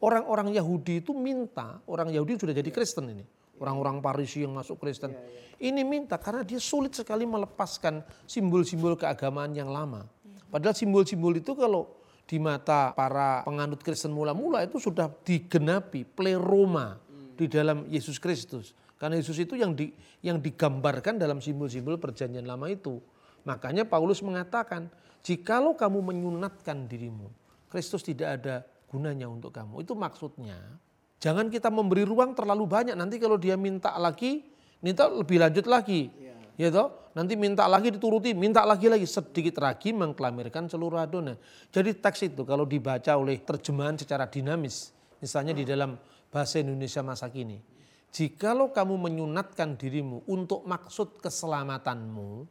orang-orang 0.03 0.55
Yahudi 0.55 1.05
itu 1.05 1.15
minta, 1.15 1.79
orang 1.87 2.11
Yahudi 2.11 2.41
sudah 2.41 2.55
jadi 2.57 2.71
Kristen 2.73 3.13
ini. 3.13 3.27
orang-orang 3.59 3.99
Parisi 3.99 4.47
yang 4.47 4.55
masuk 4.55 4.79
Kristen. 4.79 5.11
Ini 5.59 5.83
minta 5.83 6.15
karena 6.15 6.47
dia 6.47 6.63
sulit 6.63 6.95
sekali 6.95 7.27
melepaskan 7.27 8.07
simbol-simbol 8.23 8.95
keagamaan 8.95 9.51
yang 9.51 9.67
lama. 9.75 10.07
Padahal 10.47 10.79
simbol-simbol 10.79 11.35
itu 11.35 11.59
kalau 11.59 11.99
di 12.23 12.39
mata 12.39 12.95
para 12.95 13.43
penganut 13.43 13.83
Kristen 13.83 14.15
mula-mula 14.15 14.63
itu 14.63 14.79
sudah 14.79 15.11
digenapi 15.11 16.07
pleroma 16.07 17.03
di 17.35 17.51
dalam 17.51 17.83
Yesus 17.91 18.23
Kristus. 18.23 18.77
Karena 18.99 19.15
Yesus 19.17 19.39
itu 19.39 19.55
yang 19.55 19.73
di, 19.79 19.95
yang 20.21 20.43
digambarkan 20.43 21.17
dalam 21.17 21.39
simbol-simbol 21.39 21.97
perjanjian 22.03 22.45
lama 22.45 22.67
itu. 22.67 22.99
Makanya 23.47 23.87
Paulus 23.87 24.21
mengatakan, 24.21 24.91
jikalau 25.23 25.79
kamu 25.79 26.03
menyunatkan 26.13 26.91
dirimu, 26.91 27.31
Kristus 27.71 28.03
tidak 28.03 28.43
ada 28.43 28.67
gunanya 28.91 29.31
untuk 29.31 29.55
kamu. 29.55 29.87
Itu 29.87 29.95
maksudnya 29.95 30.59
Jangan 31.19 31.51
kita 31.51 31.69
memberi 31.69 32.07
ruang 32.07 32.33
terlalu 32.33 32.65
banyak. 32.71 32.95
Nanti 32.95 33.19
kalau 33.19 33.35
dia 33.35 33.59
minta 33.59 33.91
lagi, 33.99 34.47
minta 34.79 35.11
lebih 35.11 35.43
lanjut 35.43 35.67
lagi. 35.67 36.11
Ya 36.59 36.75
toh, 36.75 36.91
nanti 37.15 37.39
minta 37.39 37.71
lagi 37.71 37.95
dituruti, 37.95 38.35
minta 38.35 38.67
lagi 38.67 38.91
lagi 38.91 39.07
sedikit 39.07 39.63
lagi 39.63 39.95
mengklamirkan 39.95 40.67
seluruh 40.67 40.99
adonan. 40.99 41.39
Jadi 41.71 41.95
teks 41.95 42.35
itu 42.35 42.43
kalau 42.43 42.67
dibaca 42.67 43.15
oleh 43.15 43.39
terjemahan 43.39 43.95
secara 43.95 44.27
dinamis, 44.27 44.91
misalnya 45.23 45.55
di 45.55 45.63
dalam 45.63 45.95
bahasa 46.35 46.59
Indonesia 46.59 46.99
masa 47.07 47.31
kini, 47.31 47.63
jikalau 48.13 48.73
kamu 48.73 48.95
menyunatkan 49.09 49.77
dirimu 49.77 50.25
untuk 50.29 50.65
maksud 50.65 51.21
keselamatanmu, 51.21 52.47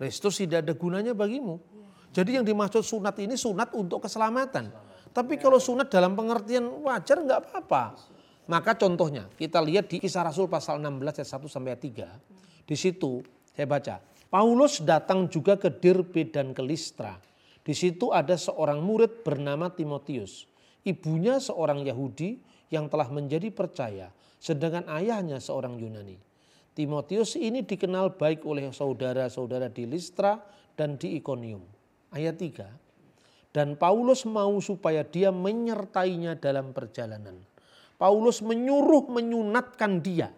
Kristus 0.00 0.40
tidak 0.40 0.64
ada 0.64 0.72
gunanya 0.72 1.12
bagimu. 1.12 1.60
Jadi 2.10 2.40
yang 2.40 2.44
dimaksud 2.46 2.82
sunat 2.82 3.14
ini 3.22 3.38
sunat 3.38 3.76
untuk 3.76 4.02
keselamatan. 4.02 4.72
Tapi 5.10 5.38
kalau 5.38 5.58
sunat 5.58 5.90
dalam 5.90 6.14
pengertian 6.14 6.66
wajar 6.82 7.22
nggak 7.22 7.40
apa-apa. 7.46 7.98
Maka 8.50 8.74
contohnya 8.74 9.30
kita 9.38 9.62
lihat 9.62 9.86
di 9.86 10.02
kisah 10.02 10.26
Rasul 10.26 10.50
pasal 10.50 10.82
16 10.82 11.22
ayat 11.22 11.30
1 11.38 11.46
sampai 11.46 11.78
3. 11.78 12.66
Di 12.66 12.74
situ 12.74 13.22
saya 13.54 13.66
baca. 13.66 14.02
Paulus 14.30 14.82
datang 14.82 15.26
juga 15.26 15.58
ke 15.58 15.70
Dirbe 15.70 16.26
dan 16.30 16.54
ke 16.54 16.62
Listra. 16.62 17.18
Di 17.60 17.74
situ 17.74 18.10
ada 18.10 18.34
seorang 18.34 18.78
murid 18.82 19.22
bernama 19.26 19.70
Timotius. 19.70 20.46
Ibunya 20.82 21.38
seorang 21.38 21.82
Yahudi 21.84 22.40
yang 22.70 22.86
telah 22.90 23.10
menjadi 23.10 23.50
percaya. 23.50 24.10
Sedangkan 24.40 24.88
ayahnya 24.88 25.38
seorang 25.38 25.76
Yunani. 25.76 26.16
Timotius 26.72 27.36
ini 27.36 27.60
dikenal 27.62 28.16
baik 28.16 28.42
oleh 28.48 28.72
saudara-saudara 28.72 29.68
di 29.68 29.84
Listra 29.84 30.40
dan 30.74 30.96
di 30.96 31.20
Ikonium. 31.20 31.60
Ayat 32.10 32.40
3. 32.40 33.52
Dan 33.52 33.76
Paulus 33.76 34.24
mau 34.24 34.56
supaya 34.64 35.04
dia 35.04 35.28
menyertainya 35.28 36.38
dalam 36.38 36.72
perjalanan 36.72 37.50
Paulus 38.00 38.40
menyuruh 38.40 39.12
menyunatkan 39.12 40.00
dia. 40.00 40.32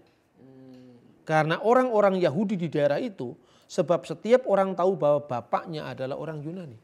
Karena 1.22 1.62
orang-orang 1.62 2.18
Yahudi 2.18 2.58
di 2.58 2.66
daerah 2.66 2.98
itu 2.98 3.38
sebab 3.70 4.02
setiap 4.02 4.50
orang 4.50 4.74
tahu 4.74 4.98
bahwa 4.98 5.22
bapaknya 5.22 5.86
adalah 5.86 6.18
orang 6.18 6.42
Yunani. 6.42 6.74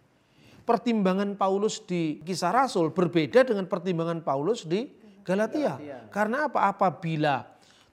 Pertimbangan 0.62 1.34
Paulus 1.34 1.82
di 1.82 2.22
kisah 2.22 2.54
Rasul 2.54 2.94
berbeda 2.94 3.42
dengan 3.42 3.66
pertimbangan 3.66 4.22
Paulus 4.22 4.62
di 4.62 4.86
Galatia. 5.28 5.76
Galatia. 5.76 5.98
Karena 6.08 6.48
apa? 6.48 6.72
Apabila 6.72 7.44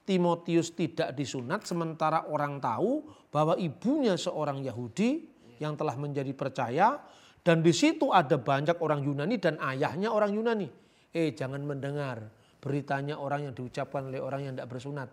Timotius 0.08 0.72
tidak 0.72 1.12
disunat 1.12 1.68
sementara 1.68 2.24
orang 2.32 2.56
tahu 2.56 3.04
bahwa 3.28 3.58
ibunya 3.60 4.16
seorang 4.16 4.64
Yahudi 4.64 5.28
yang 5.60 5.76
telah 5.76 5.98
menjadi 6.00 6.32
percaya 6.32 6.96
dan 7.44 7.60
di 7.60 7.74
situ 7.76 8.08
ada 8.08 8.40
banyak 8.40 8.80
orang 8.80 9.04
Yunani 9.04 9.36
dan 9.36 9.60
ayahnya 9.60 10.08
orang 10.08 10.32
Yunani. 10.32 10.68
Eh 11.12 11.36
jangan 11.36 11.60
mendengar 11.60 12.32
beritanya 12.58 13.20
orang 13.20 13.50
yang 13.50 13.54
diucapkan 13.54 14.08
oleh 14.08 14.18
orang 14.18 14.48
yang 14.48 14.52
tidak 14.56 14.72
bersunat. 14.72 15.08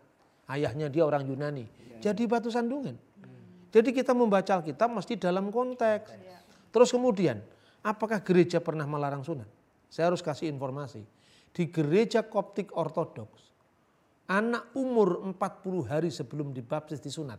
Ayahnya 0.48 0.88
dia 0.89 1.03
orang 1.03 1.27
Yunani. 1.27 1.65
Jadi 2.01 2.24
batu 2.25 2.50
sandungan. 2.50 2.98
Jadi 3.74 3.89
kita 3.89 4.13
membaca 4.13 4.62
Alkitab 4.62 4.89
mesti 4.89 5.18
dalam 5.18 5.50
konteks. 5.50 6.13
Terus 6.74 6.89
kemudian, 6.89 7.42
apakah 7.82 8.22
gereja 8.22 8.62
pernah 8.62 8.86
melarang 8.86 9.25
sunat? 9.25 9.50
Saya 9.89 10.10
harus 10.10 10.22
kasih 10.22 10.50
informasi. 10.50 11.06
Di 11.54 11.70
gereja 11.70 12.26
koptik 12.26 12.74
ortodoks, 12.74 13.54
anak 14.26 14.74
umur 14.74 15.22
40 15.22 15.86
hari 15.86 16.10
sebelum 16.10 16.50
dibaptis 16.50 16.98
disunat. 16.98 17.38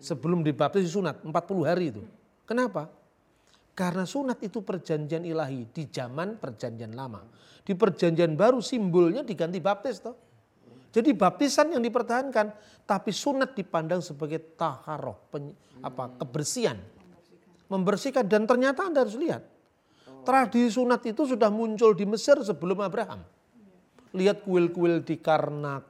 Sebelum 0.00 0.40
dibaptis 0.40 0.88
disunat, 0.88 1.20
40 1.20 1.68
hari 1.68 1.92
itu. 1.92 2.02
Kenapa? 2.48 2.88
Karena 3.76 4.08
sunat 4.08 4.40
itu 4.40 4.64
perjanjian 4.64 5.24
ilahi 5.24 5.68
di 5.68 5.84
zaman 5.88 6.40
perjanjian 6.40 6.96
lama. 6.96 7.20
Di 7.60 7.76
perjanjian 7.76 8.36
baru 8.36 8.64
simbolnya 8.64 9.20
diganti 9.20 9.60
baptis 9.60 10.00
toh. 10.00 10.16
Jadi 10.92 11.16
baptisan 11.16 11.72
yang 11.72 11.80
dipertahankan, 11.80 12.52
tapi 12.84 13.12
sunat 13.12 13.56
dipandang 13.56 14.04
sebagai 14.04 14.56
taharoh, 14.56 15.28
apa 15.80 16.04
kebersihan, 16.20 16.76
membersihkan. 17.72 18.28
Dan 18.28 18.44
ternyata 18.44 18.84
anda 18.84 19.00
harus 19.00 19.16
lihat, 19.16 19.40
tradisi 20.20 20.76
sunat 20.76 21.00
itu 21.08 21.24
sudah 21.24 21.48
muncul 21.48 21.96
di 21.96 22.04
Mesir 22.04 22.36
sebelum 22.44 22.84
Abraham. 22.84 23.24
Lihat 24.12 24.44
kuil-kuil 24.44 25.00
di 25.02 25.16
Karnak, 25.20 25.84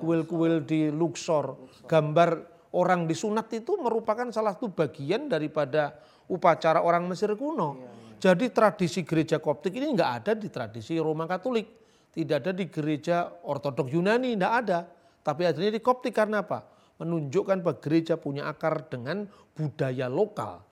kuil-kuil 0.00 0.64
di 0.64 0.88
Luxor, 0.88 1.56
gambar 1.84 2.56
orang 2.76 3.08
disunat 3.08 3.48
itu 3.52 3.76
merupakan 3.80 4.28
salah 4.32 4.56
satu 4.56 4.72
bagian 4.72 5.28
daripada 5.28 5.96
upacara 6.28 6.82
orang 6.82 7.06
Mesir 7.08 7.32
kuno. 7.38 7.76
Iya, 7.76 7.84
iya. 7.84 7.94
Jadi 8.16 8.44
tradisi 8.50 9.00
gereja 9.04 9.36
Koptik 9.38 9.76
ini 9.76 9.92
enggak 9.92 10.10
ada 10.24 10.32
di 10.34 10.48
tradisi 10.48 10.96
Roma 10.96 11.28
Katolik. 11.28 11.68
Tidak 12.10 12.36
ada 12.40 12.52
di 12.56 12.64
gereja 12.72 13.28
Ortodok 13.44 13.92
Yunani, 13.92 14.32
enggak 14.34 14.54
ada. 14.64 14.78
Tapi 15.20 15.44
adanya 15.44 15.76
di 15.76 15.82
Koptik 15.84 16.16
karena 16.16 16.40
apa? 16.42 16.64
Menunjukkan 16.96 17.60
bahwa 17.60 17.76
gereja 17.76 18.16
punya 18.16 18.48
akar 18.48 18.88
dengan 18.88 19.28
budaya 19.52 20.08
lokal. 20.08 20.65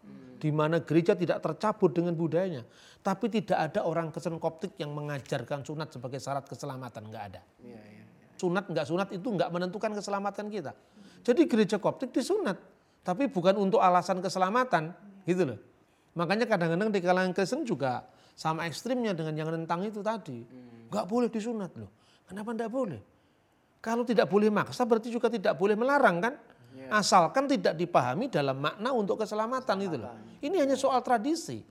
Di 0.44 0.52
mana 0.52 0.84
gereja 0.84 1.16
tidak 1.16 1.40
tercabut 1.40 1.96
dengan 1.96 2.12
budayanya. 2.12 2.68
Tapi 3.00 3.32
tidak 3.32 3.72
ada 3.72 3.88
orang 3.88 4.12
Kristen 4.12 4.36
Koptik 4.36 4.76
yang 4.76 4.92
mengajarkan 4.92 5.64
sunat 5.64 5.88
sebagai 5.88 6.20
syarat 6.20 6.44
keselamatan. 6.44 7.08
Enggak 7.08 7.24
ada. 7.32 7.40
Iya, 7.64 7.80
iya, 7.80 8.04
sunat 8.36 8.68
enggak 8.68 8.84
sunat 8.84 9.08
itu 9.16 9.24
enggak 9.32 9.48
menentukan 9.48 9.96
keselamatan 9.96 10.52
kita. 10.52 10.76
Jadi 11.24 11.48
gereja 11.48 11.80
Koptik 11.80 12.12
disunat. 12.12 12.60
Tapi 13.00 13.32
bukan 13.32 13.56
untuk 13.56 13.80
alasan 13.80 14.20
keselamatan 14.20 14.92
Gitu 15.24 15.42
loh. 15.48 15.58
Makanya 16.14 16.46
kadang-kadang 16.46 16.92
di 16.92 17.00
kalangan 17.00 17.32
Kristen 17.34 17.66
juga 17.66 18.06
sama 18.36 18.68
ekstrimnya 18.68 19.16
dengan 19.16 19.34
yang 19.34 19.50
tentang 19.50 19.82
itu 19.82 20.04
tadi. 20.04 20.44
Hmm. 20.44 20.92
Gak 20.92 21.08
boleh 21.10 21.28
disunat 21.32 21.74
loh. 21.74 21.90
Kenapa 22.28 22.54
tidak 22.54 22.70
boleh? 22.70 23.00
Kalau 23.82 24.04
tidak 24.06 24.30
boleh 24.30 24.48
maksa 24.48 24.88
berarti 24.88 25.12
juga 25.12 25.28
tidak 25.28 25.56
boleh 25.58 25.76
melarang 25.76 26.22
kan? 26.22 26.34
Yeah. 26.74 26.98
Asalkan 26.98 27.46
tidak 27.46 27.78
dipahami 27.78 28.26
dalam 28.28 28.58
makna 28.58 28.90
untuk 28.90 29.22
keselamatan, 29.22 29.76
itu 29.80 29.96
loh. 29.96 30.10
Ini 30.42 30.66
hanya 30.66 30.74
soal 30.74 31.00
tradisi. 31.06 31.62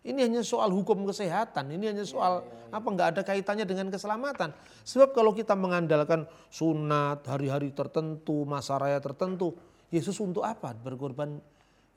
Ini 0.00 0.16
hanya 0.16 0.40
soal 0.40 0.72
hukum 0.72 1.04
kesehatan. 1.04 1.72
Ini 1.72 1.96
hanya 1.96 2.04
soal 2.04 2.44
yeah, 2.44 2.52
yeah, 2.52 2.68
yeah. 2.72 2.76
apa 2.80 2.88
nggak 2.88 3.08
ada 3.16 3.22
kaitannya 3.24 3.64
dengan 3.68 3.88
keselamatan. 3.88 4.52
Sebab 4.84 5.12
kalau 5.16 5.32
kita 5.32 5.52
mengandalkan 5.56 6.28
sunat 6.52 7.24
hari-hari 7.24 7.72
tertentu, 7.72 8.44
masa 8.44 8.76
raya 8.80 9.00
tertentu, 9.00 9.56
Yesus 9.90 10.16
untuk 10.22 10.46
apa 10.46 10.70
berkorban 10.72 11.40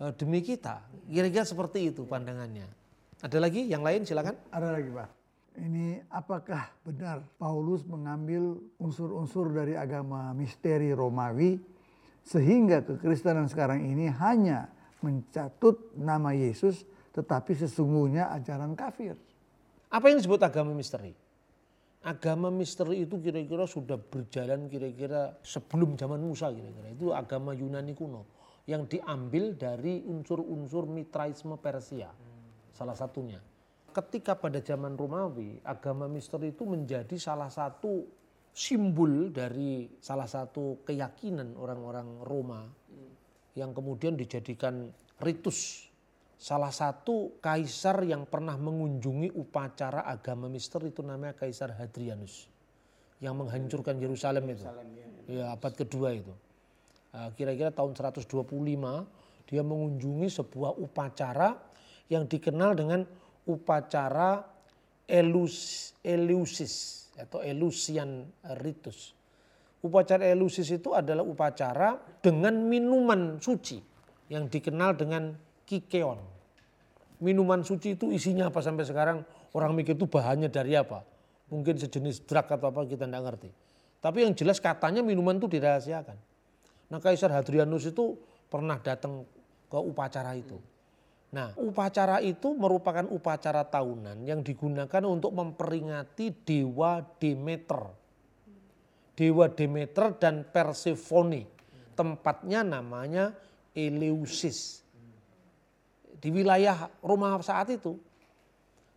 Eh, 0.03 0.13
demi 0.19 0.43
kita. 0.43 0.83
Kira-kira 1.05 1.45
seperti 1.45 1.93
itu 1.93 2.03
pandangannya. 2.03 2.67
Ada 3.23 3.37
lagi 3.39 3.69
yang 3.69 3.85
lain 3.85 4.03
silakan. 4.03 4.35
Ada 4.51 4.75
lagi 4.75 4.89
Pak. 4.91 5.09
Ini 5.53 6.09
apakah 6.09 6.65
benar 6.81 7.21
Paulus 7.37 7.85
mengambil 7.85 8.57
unsur-unsur 8.81 9.53
dari 9.53 9.77
agama 9.77 10.33
misteri 10.33 10.89
Romawi 10.91 11.61
sehingga 12.23 12.81
kekristenan 12.87 13.51
sekarang 13.51 13.83
ini 13.83 14.07
hanya 14.07 14.71
mencatut 15.03 15.91
nama 15.99 16.31
Yesus 16.31 16.87
tetapi 17.13 17.53
sesungguhnya 17.53 18.33
ajaran 18.33 18.73
kafir. 18.73 19.13
Apa 19.93 20.09
yang 20.09 20.17
disebut 20.17 20.41
agama 20.41 20.73
misteri? 20.73 21.13
Agama 22.03 22.49
misteri 22.49 23.05
itu 23.05 23.21
kira-kira 23.21 23.63
sudah 23.69 23.95
berjalan 23.95 24.67
kira-kira 24.67 25.37
sebelum 25.45 25.93
zaman 25.95 26.19
Musa 26.19 26.49
kira-kira. 26.49 26.89
Itu 26.89 27.13
agama 27.13 27.53
Yunani 27.53 27.93
kuno 27.93 28.25
yang 28.65 28.87
diambil 28.89 29.53
dari 29.53 30.01
unsur-unsur 30.03 30.89
mitraisme 30.89 31.55
Persia. 31.59 32.09
Salah 32.73 32.97
satunya. 32.97 33.39
Ketika 33.93 34.33
pada 34.33 34.57
zaman 34.57 34.97
Romawi, 34.97 35.61
agama 35.61 36.09
misteri 36.09 36.49
itu 36.49 36.65
menjadi 36.65 37.13
salah 37.21 37.53
satu 37.53 38.09
simbol 38.53 39.33
dari 39.33 39.89
salah 39.97 40.29
satu 40.29 40.85
keyakinan 40.85 41.57
orang-orang 41.57 42.21
Roma 42.21 42.61
yang 43.57 43.73
kemudian 43.73 44.13
dijadikan 44.13 44.93
ritus. 45.17 45.89
Salah 46.37 46.69
satu 46.69 47.39
kaisar 47.41 48.03
yang 48.05 48.29
pernah 48.29 48.59
mengunjungi 48.59 49.33
upacara 49.33 50.05
agama 50.05 50.51
misteri 50.51 50.91
itu 50.91 50.99
namanya 50.99 51.39
Kaisar 51.39 51.71
Hadrianus 51.71 52.51
yang 53.23 53.39
menghancurkan 53.39 53.95
Yerusalem 53.95 54.51
itu. 54.51 54.67
Ya. 54.67 54.73
ya, 55.31 55.45
abad 55.55 55.71
kedua 55.71 56.11
itu. 56.11 56.35
Eh, 57.15 57.29
kira-kira 57.39 57.71
tahun 57.71 57.95
125 57.95 58.43
dia 59.47 59.63
mengunjungi 59.63 60.27
sebuah 60.27 60.75
upacara 60.83 61.55
yang 62.11 62.27
dikenal 62.27 62.75
dengan 62.75 63.07
upacara 63.47 64.43
Elus, 65.07 65.95
Eleusis 66.03 67.02
atau 67.17 67.41
Elusian 67.45 68.25
Ritus. 68.61 69.13
Upacara 69.83 70.23
elusis 70.31 70.71
itu 70.71 70.95
adalah 70.95 71.27
upacara 71.27 71.99
dengan 72.23 72.55
minuman 72.55 73.35
suci 73.43 73.75
yang 74.31 74.47
dikenal 74.47 74.95
dengan 74.95 75.35
kikeon. 75.67 76.19
Minuman 77.19 77.67
suci 77.67 77.99
itu 77.99 78.07
isinya 78.07 78.47
apa 78.47 78.63
sampai 78.63 78.87
sekarang 78.87 79.27
orang 79.51 79.75
mikir 79.75 79.99
itu 79.99 80.07
bahannya 80.07 80.47
dari 80.47 80.79
apa. 80.79 81.03
Mungkin 81.51 81.75
sejenis 81.75 82.23
drug 82.23 82.47
atau 82.47 82.71
apa 82.71 82.87
kita 82.87 83.03
tidak 83.03 83.21
ngerti. 83.27 83.49
Tapi 83.99 84.23
yang 84.23 84.31
jelas 84.31 84.63
katanya 84.63 85.03
minuman 85.03 85.35
itu 85.35 85.51
dirahasiakan. 85.51 86.15
Nah 86.87 86.99
Kaisar 87.03 87.35
Hadrianus 87.35 87.83
itu 87.83 88.15
pernah 88.47 88.79
datang 88.79 89.27
ke 89.67 89.79
upacara 89.79 90.31
itu. 90.39 90.55
Nah, 91.33 91.49
upacara 91.57 92.21
itu 92.21 92.53
merupakan 92.53 93.09
upacara 93.09 93.65
tahunan 93.65 94.21
yang 94.21 94.45
digunakan 94.45 95.01
untuk 95.01 95.33
memperingati 95.33 96.29
dewa 96.45 97.01
Demeter. 97.17 97.89
Dewa 99.17 99.49
Demeter 99.49 100.13
dan 100.21 100.45
Persephone. 100.45 101.49
Tempatnya 101.97 102.61
namanya 102.61 103.33
Eleusis. 103.73 104.85
Di 106.21 106.29
wilayah 106.29 106.85
Roma 107.01 107.41
saat 107.41 107.73
itu. 107.73 107.97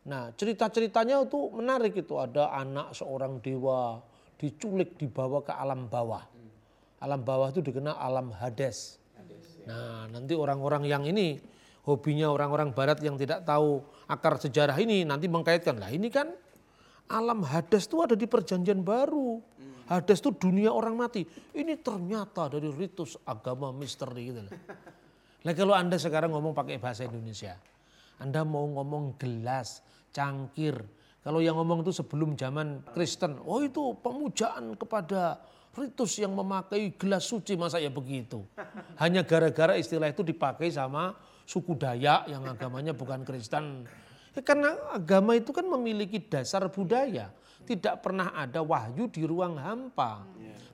Nah, 0.07 0.28
cerita-ceritanya 0.37 1.25
itu 1.25 1.40
menarik 1.57 1.97
itu. 1.97 2.21
Ada 2.21 2.52
anak 2.52 2.93
seorang 2.93 3.40
dewa 3.40 3.97
diculik 4.37 5.00
dibawa 5.00 5.40
ke 5.40 5.57
alam 5.57 5.88
bawah. 5.88 6.21
Alam 7.00 7.21
bawah 7.25 7.49
itu 7.49 7.64
dikenal 7.64 7.97
alam 7.97 8.28
Hades. 8.28 9.00
Nah, 9.64 10.05
nanti 10.12 10.37
orang-orang 10.37 10.85
yang 10.85 11.02
ini 11.09 11.55
hobinya 11.87 12.28
orang-orang 12.28 12.75
barat 12.75 12.99
yang 13.00 13.14
tidak 13.14 13.47
tahu 13.47 13.81
akar 14.11 14.43
sejarah 14.43 14.75
ini 14.83 15.07
nanti 15.07 15.31
mengkaitkan 15.31 15.78
lah 15.78 15.88
ini 15.88 16.11
kan 16.11 16.35
alam 17.07 17.47
Hades 17.47 17.87
itu 17.87 18.02
ada 18.02 18.19
di 18.19 18.26
perjanjian 18.26 18.83
baru. 18.83 19.38
Hades 19.87 20.19
itu 20.19 20.35
dunia 20.35 20.75
orang 20.75 20.99
mati. 20.99 21.23
Ini 21.55 21.78
ternyata 21.78 22.50
dari 22.50 22.66
ritus 22.75 23.14
agama 23.23 23.71
misteri 23.71 24.35
gitu 24.35 24.43
Nah 25.47 25.55
kalau 25.55 25.78
Anda 25.78 25.95
sekarang 25.95 26.35
ngomong 26.35 26.59
pakai 26.59 26.83
bahasa 26.83 27.07
Indonesia, 27.07 27.55
Anda 28.19 28.43
mau 28.43 28.66
ngomong 28.66 29.14
gelas, 29.14 29.78
cangkir. 30.11 30.75
Kalau 31.23 31.38
yang 31.38 31.55
ngomong 31.55 31.87
itu 31.87 31.95
sebelum 31.95 32.35
zaman 32.35 32.83
Kristen, 32.90 33.38
oh 33.47 33.62
itu 33.62 33.95
pemujaan 34.02 34.75
kepada 34.75 35.38
ritus 35.78 36.19
yang 36.19 36.35
memakai 36.35 36.99
gelas 36.99 37.31
suci 37.31 37.55
masa 37.55 37.78
ya 37.78 37.95
begitu. 37.95 38.43
Hanya 39.02 39.23
gara-gara 39.23 39.78
istilah 39.78 40.11
itu 40.11 40.26
dipakai 40.26 40.66
sama 40.75 41.14
suku 41.46 41.78
Dayak 41.78 42.26
yang 42.26 42.42
agamanya 42.44 42.92
bukan 42.92 43.22
Kristen. 43.22 43.86
Ya, 44.34 44.42
karena 44.44 44.76
agama 44.92 45.32
itu 45.38 45.54
kan 45.54 45.64
memiliki 45.64 46.20
dasar 46.20 46.66
budaya. 46.68 47.30
Tidak 47.66 48.02
pernah 48.04 48.36
ada 48.36 48.60
wahyu 48.60 49.08
di 49.08 49.24
ruang 49.24 49.56
hampa. 49.56 50.26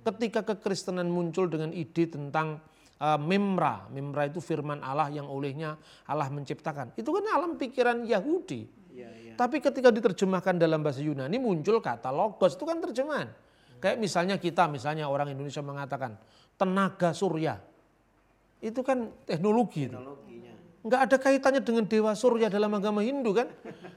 Ketika 0.02 0.42
kekristenan 0.42 1.06
muncul 1.06 1.46
dengan 1.46 1.70
ide 1.70 2.10
tentang 2.10 2.58
uh, 3.02 3.20
memra. 3.20 3.86
Memra 3.90 4.26
itu 4.26 4.38
firman 4.38 4.78
Allah 4.82 5.10
yang 5.10 5.26
olehnya 5.26 5.78
Allah 6.06 6.26
menciptakan. 6.30 6.94
Itu 6.94 7.10
kan 7.10 7.24
alam 7.30 7.54
pikiran 7.58 8.06
Yahudi. 8.06 8.66
Ya, 8.92 9.08
ya. 9.08 9.34
Tapi 9.34 9.58
ketika 9.58 9.88
diterjemahkan 9.90 10.58
dalam 10.58 10.82
bahasa 10.82 11.02
Yunani 11.02 11.38
muncul 11.42 11.82
kata 11.82 12.14
logos. 12.14 12.54
Itu 12.54 12.66
kan 12.66 12.78
terjemahan. 12.78 13.30
Kayak 13.82 13.98
misalnya 13.98 14.36
kita, 14.38 14.70
misalnya 14.70 15.10
orang 15.10 15.34
Indonesia 15.34 15.58
mengatakan 15.58 16.14
tenaga 16.54 17.10
surya. 17.10 17.58
Itu 18.62 18.86
kan 18.86 19.10
teknologi. 19.26 19.90
teknologi 19.90 20.31
nggak 20.82 21.00
ada 21.08 21.16
kaitannya 21.18 21.62
dengan 21.62 21.86
dewa 21.86 22.12
surya 22.14 22.50
dalam 22.50 22.74
agama 22.74 23.00
Hindu 23.02 23.30
kan? 23.34 23.48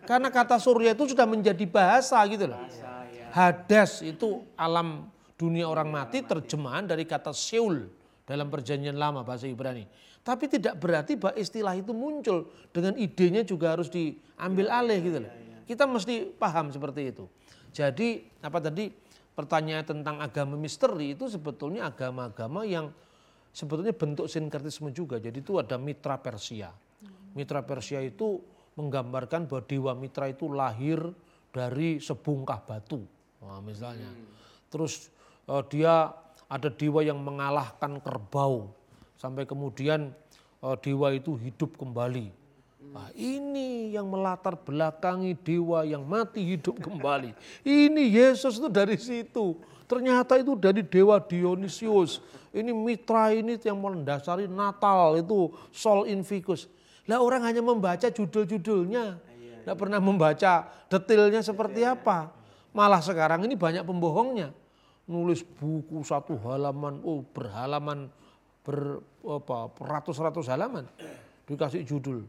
Karena 0.06 0.30
kata 0.30 0.62
surya 0.62 0.94
itu 0.94 1.12
sudah 1.12 1.26
menjadi 1.26 1.66
bahasa 1.66 2.22
gitu 2.30 2.46
loh. 2.46 2.62
Ya. 2.62 3.30
Hades 3.34 4.06
itu 4.06 4.46
alam 4.56 5.10
dunia 5.36 5.68
orang 5.68 5.92
mati 5.92 6.24
terjemahan 6.24 6.88
dari 6.88 7.04
kata 7.04 7.34
Seul 7.36 7.90
dalam 8.24 8.48
perjanjian 8.48 8.96
lama 8.96 9.26
bahasa 9.26 9.50
Ibrani. 9.50 9.86
Tapi 10.26 10.50
tidak 10.50 10.82
berarti 10.82 11.14
bahwa 11.18 11.38
istilah 11.38 11.78
itu 11.78 11.94
muncul 11.94 12.50
dengan 12.74 12.98
idenya 12.98 13.46
juga 13.46 13.78
harus 13.78 13.90
diambil 13.94 14.74
alih 14.74 15.00
gitu 15.02 15.18
loh. 15.22 15.34
Kita 15.66 15.86
mesti 15.86 16.34
paham 16.34 16.74
seperti 16.74 17.14
itu. 17.14 17.26
Jadi 17.70 18.26
apa 18.42 18.58
tadi 18.62 18.90
pertanyaan 19.36 19.84
tentang 19.86 20.18
agama 20.24 20.56
misteri 20.56 21.14
itu 21.14 21.28
sebetulnya 21.28 21.92
agama-agama 21.92 22.64
yang 22.64 22.90
sebetulnya 23.56 23.96
bentuk 23.96 24.28
sinkretisme 24.28 24.92
juga. 24.92 25.16
Jadi 25.16 25.40
itu 25.40 25.56
ada 25.56 25.80
mitra 25.80 26.20
Persia. 26.20 26.76
Mitra 27.32 27.64
Persia 27.64 28.04
itu 28.04 28.44
menggambarkan 28.76 29.48
bahwa 29.48 29.64
dewa 29.64 29.92
mitra 29.96 30.28
itu 30.28 30.52
lahir 30.52 31.00
dari 31.56 32.04
sebungkah 32.04 32.60
batu. 32.60 33.00
Nah, 33.40 33.64
misalnya. 33.64 34.12
Terus 34.68 35.08
uh, 35.48 35.64
dia 35.64 36.12
ada 36.52 36.70
dewa 36.70 37.00
yang 37.00 37.24
mengalahkan 37.24 38.04
kerbau 38.04 38.76
sampai 39.16 39.48
kemudian 39.48 40.12
uh, 40.60 40.76
dewa 40.76 41.16
itu 41.16 41.40
hidup 41.40 41.80
kembali. 41.80 42.45
Nah, 42.94 43.10
ini 43.18 43.96
yang 43.96 44.06
melatar 44.06 44.54
belakangi 44.60 45.34
dewa 45.40 45.82
yang 45.88 46.06
mati 46.06 46.44
hidup 46.44 46.78
kembali. 46.84 47.34
Ini 47.66 48.04
Yesus 48.12 48.62
itu 48.62 48.70
dari 48.70 49.00
situ. 49.00 49.58
Ternyata 49.86 50.38
itu 50.38 50.54
dari 50.58 50.82
dewa 50.86 51.18
Dionysius. 51.22 52.22
Ini 52.56 52.72
mitra 52.72 53.34
ini 53.34 53.58
yang 53.62 53.78
mendasari 53.78 54.46
Natal 54.48 55.18
itu 55.18 55.54
Sol 55.74 56.10
Invictus. 56.10 56.70
Lah 57.06 57.22
orang 57.22 57.46
hanya 57.46 57.62
membaca 57.62 58.08
judul-judulnya. 58.10 59.22
Tidak 59.66 59.78
pernah 59.78 59.98
membaca 59.98 60.70
detailnya 60.90 61.42
seperti 61.42 61.82
apa. 61.82 62.30
Malah 62.70 63.02
sekarang 63.02 63.46
ini 63.46 63.58
banyak 63.58 63.82
pembohongnya. 63.82 64.54
Nulis 65.06 65.46
buku 65.46 66.02
satu 66.02 66.34
halaman, 66.50 66.98
oh 67.06 67.22
berhalaman, 67.30 68.10
ber, 68.66 69.06
apa, 69.22 69.70
ratus-ratus 69.78 70.50
halaman. 70.50 70.90
Dikasih 71.46 71.86
judul 71.86 72.26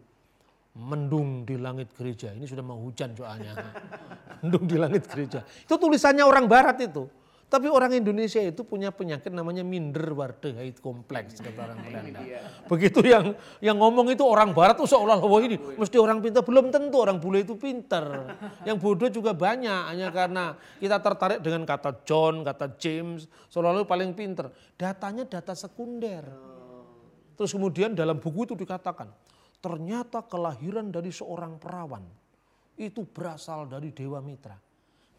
mendung 0.77 1.49
di 1.49 1.57
langit 1.57 1.97
gereja. 1.97 2.37
Ini 2.37 2.45
sudah 2.45 2.65
mau 2.65 2.77
hujan 2.85 3.17
soalnya. 3.17 3.57
mendung 4.45 4.69
di 4.69 4.77
langit 4.77 5.09
gereja. 5.09 5.41
Itu 5.43 5.81
tulisannya 5.81 6.23
orang 6.23 6.45
barat 6.45 6.77
itu. 6.85 7.09
Tapi 7.47 7.71
orang 7.71 7.95
Indonesia 7.95 8.43
itu 8.43 8.67
punya 8.67 8.91
penyakit 8.91 9.31
namanya 9.31 9.63
minder 9.63 10.19
hate 10.19 10.83
kompleks 10.83 11.39
kata 11.39 11.63
orang 11.63 11.79
Belanda. 11.79 12.21
Begitu 12.67 13.07
yang 13.07 13.39
yang 13.63 13.79
ngomong 13.79 14.11
itu 14.11 14.27
orang 14.27 14.51
barat 14.51 14.75
tuh 14.75 14.91
seolah-olah 14.91 15.47
ini 15.47 15.55
mesti 15.79 15.95
orang 15.95 16.19
pintar 16.19 16.43
belum 16.43 16.75
tentu 16.75 16.99
orang 16.99 17.23
bule 17.23 17.47
itu 17.47 17.55
pintar. 17.55 18.35
Yang 18.67 18.77
bodoh 18.83 19.11
juga 19.15 19.31
banyak 19.31 19.95
hanya 19.95 20.11
karena 20.11 20.59
kita 20.83 20.99
tertarik 20.99 21.39
dengan 21.39 21.63
kata 21.63 22.03
John, 22.03 22.43
kata 22.43 22.75
James, 22.83 23.31
seolah-olah 23.47 23.87
paling 23.87 24.11
pintar. 24.19 24.51
Datanya 24.75 25.23
data 25.23 25.55
sekunder. 25.55 26.27
Terus 27.39 27.55
kemudian 27.55 27.95
dalam 27.95 28.19
buku 28.19 28.43
itu 28.43 28.59
dikatakan 28.59 29.07
ternyata 29.59 30.23
kelahiran 30.25 30.93
dari 30.93 31.11
seorang 31.11 31.59
perawan 31.59 32.05
itu 32.77 33.09
berasal 33.09 33.67
dari 33.67 33.91
Dewa 33.91 34.21
Mitra. 34.21 34.57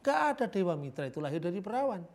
Gak 0.01 0.19
ada 0.37 0.45
Dewa 0.47 0.77
Mitra 0.77 1.09
itu 1.09 1.19
lahir 1.19 1.41
dari 1.41 1.59
perawan. 1.59 2.05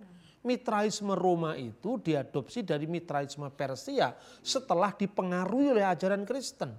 Mitraisme 0.43 1.15
Roma 1.15 1.55
itu 1.55 2.03
diadopsi 2.03 2.67
dari 2.67 2.91
mitraisme 2.91 3.47
Persia 3.55 4.11
setelah 4.43 4.91
dipengaruhi 4.91 5.71
oleh 5.71 5.87
ajaran 5.87 6.27
Kristen. 6.27 6.75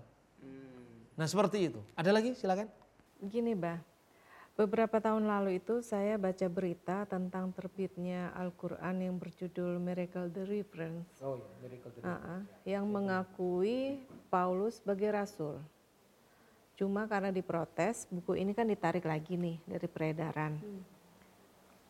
Nah 1.16 1.28
seperti 1.30 1.72
itu. 1.72 1.80
Ada 1.96 2.12
lagi 2.12 2.36
silakan. 2.36 2.68
Gini 3.24 3.56
bah, 3.56 3.80
beberapa 4.54 5.02
tahun 5.02 5.26
lalu 5.26 5.58
itu 5.58 5.82
saya 5.82 6.22
baca 6.22 6.46
berita 6.46 7.10
tentang 7.10 7.50
terbitnya 7.58 8.30
Al-Quran 8.38 8.96
yang 9.02 9.16
berjudul 9.18 9.82
Miracle 9.82 10.30
Deliverance. 10.30 11.10
Oh 11.26 11.42
ya, 11.42 11.48
Miracle 11.66 11.90
Deliverance. 11.90 12.22
Uh 12.22 12.30
-uh, 12.30 12.42
yang 12.70 12.86
mengakui 12.86 14.06
Paulus 14.30 14.78
sebagai 14.78 15.10
rasul. 15.10 15.58
Cuma 16.74 17.06
karena 17.06 17.30
diprotes, 17.30 18.10
buku 18.10 18.34
ini 18.38 18.54
kan 18.54 18.66
ditarik 18.66 19.06
lagi 19.06 19.38
nih 19.38 19.62
dari 19.66 19.88
peredaran. 19.90 20.58
Hmm. 20.58 20.82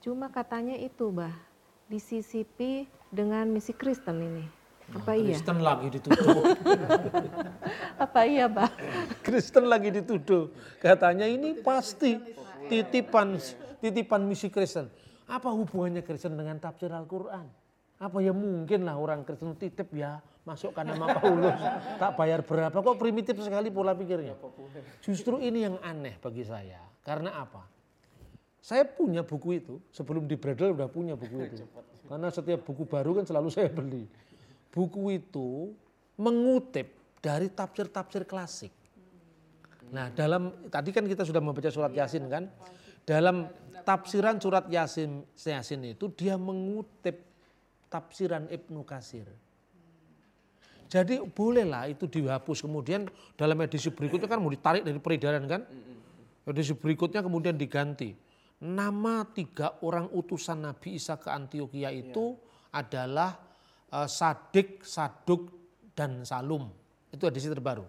Cuma 0.03 0.27
katanya 0.27 0.75
itu, 0.75 1.07
Bah, 1.07 1.31
disisipi 1.87 2.83
dengan 3.07 3.47
misi 3.47 3.71
Kristen 3.71 4.19
ini. 4.19 4.45
Apa 4.91 5.15
nah, 5.15 5.23
iya? 5.23 5.35
Kristen 5.39 5.59
lagi 5.63 5.87
dituduh. 5.87 6.35
Apa 8.03 8.19
iya, 8.27 8.51
Bah? 8.51 8.67
Kristen 9.23 9.71
lagi 9.71 9.89
dituduh. 9.95 10.51
Katanya 10.83 11.31
ini 11.31 11.55
pasti 11.63 12.19
titipan 12.69 13.39
titipan 13.83 14.21
misi 14.23 14.47
Kristen. 14.47 14.87
Apa 15.27 15.51
hubungannya 15.51 16.03
Kristen 16.03 16.35
dengan 16.35 16.59
tafsir 16.59 16.91
Al-Qur'an? 16.91 17.47
Apa 17.99 18.19
ya 18.19 18.35
mungkin 18.35 18.83
lah 18.83 18.99
orang 18.99 19.23
Kristen 19.23 19.55
titip 19.55 19.91
ya 19.95 20.19
masukkan 20.43 20.83
nama 20.83 21.11
Paulus 21.19 21.55
tak 21.99 22.19
bayar 22.19 22.43
berapa 22.43 22.75
kok 22.75 22.99
primitif 22.99 23.39
sekali 23.39 23.71
pola 23.71 23.95
pikirnya. 23.95 24.35
Justru 24.99 25.39
ini 25.39 25.63
yang 25.63 25.79
aneh 25.79 26.19
bagi 26.19 26.43
saya. 26.43 26.79
Karena 27.03 27.35
apa? 27.39 27.63
Saya 28.63 28.87
punya 28.87 29.27
buku 29.27 29.59
itu, 29.59 29.75
sebelum 29.91 30.23
di 30.23 30.39
Bradle 30.39 30.71
udah 30.71 30.87
punya 30.87 31.19
buku 31.19 31.51
itu. 31.51 31.63
Karena 32.09 32.31
setiap 32.31 32.63
buku 32.63 32.87
baru 32.87 33.19
kan 33.19 33.27
selalu 33.27 33.51
saya 33.51 33.67
beli. 33.67 34.07
Buku 34.71 35.19
itu 35.19 35.75
mengutip 36.15 37.19
dari 37.19 37.51
tafsir-tafsir 37.51 38.23
klasik. 38.23 38.71
Nah, 39.93 40.09
dalam 40.09 40.67
tadi 40.73 40.89
kan 40.89 41.05
kita 41.05 41.21
sudah 41.21 41.37
membaca 41.37 41.69
surat 41.69 41.93
Yasin 41.93 42.25
kan? 42.25 42.49
Dalam 43.05 43.45
tafsiran 43.85 44.41
surat 44.41 44.65
Yasin 44.65 45.21
Yasin 45.37 45.85
itu 45.85 46.09
dia 46.17 46.33
mengutip 46.33 47.21
tafsiran 47.93 48.49
Ibnu 48.49 48.81
Kasir. 48.81 49.29
Jadi 50.89 51.21
bolehlah 51.21 51.89
itu 51.89 52.09
dihapus 52.09 52.65
kemudian 52.65 53.05
dalam 53.37 53.57
edisi 53.61 53.93
berikutnya 53.93 54.29
kan 54.29 54.41
mau 54.41 54.49
ditarik 54.49 54.81
dari 54.81 54.97
peredaran 54.97 55.45
kan. 55.45 55.61
Edisi 56.43 56.73
berikutnya 56.73 57.21
kemudian 57.21 57.53
diganti. 57.53 58.17
Nama 58.63 59.25
tiga 59.29 59.77
orang 59.85 60.09
utusan 60.09 60.65
Nabi 60.65 60.97
Isa 60.97 61.17
ke 61.21 61.29
Antioquia 61.29 61.91
itu 61.91 62.37
adalah 62.73 63.35
uh, 63.93 64.09
Sadik, 64.09 64.81
Saduk, 64.81 65.49
dan 65.93 66.25
Salum. 66.25 66.69
Itu 67.13 67.29
edisi 67.29 67.49
terbaru. 67.49 67.85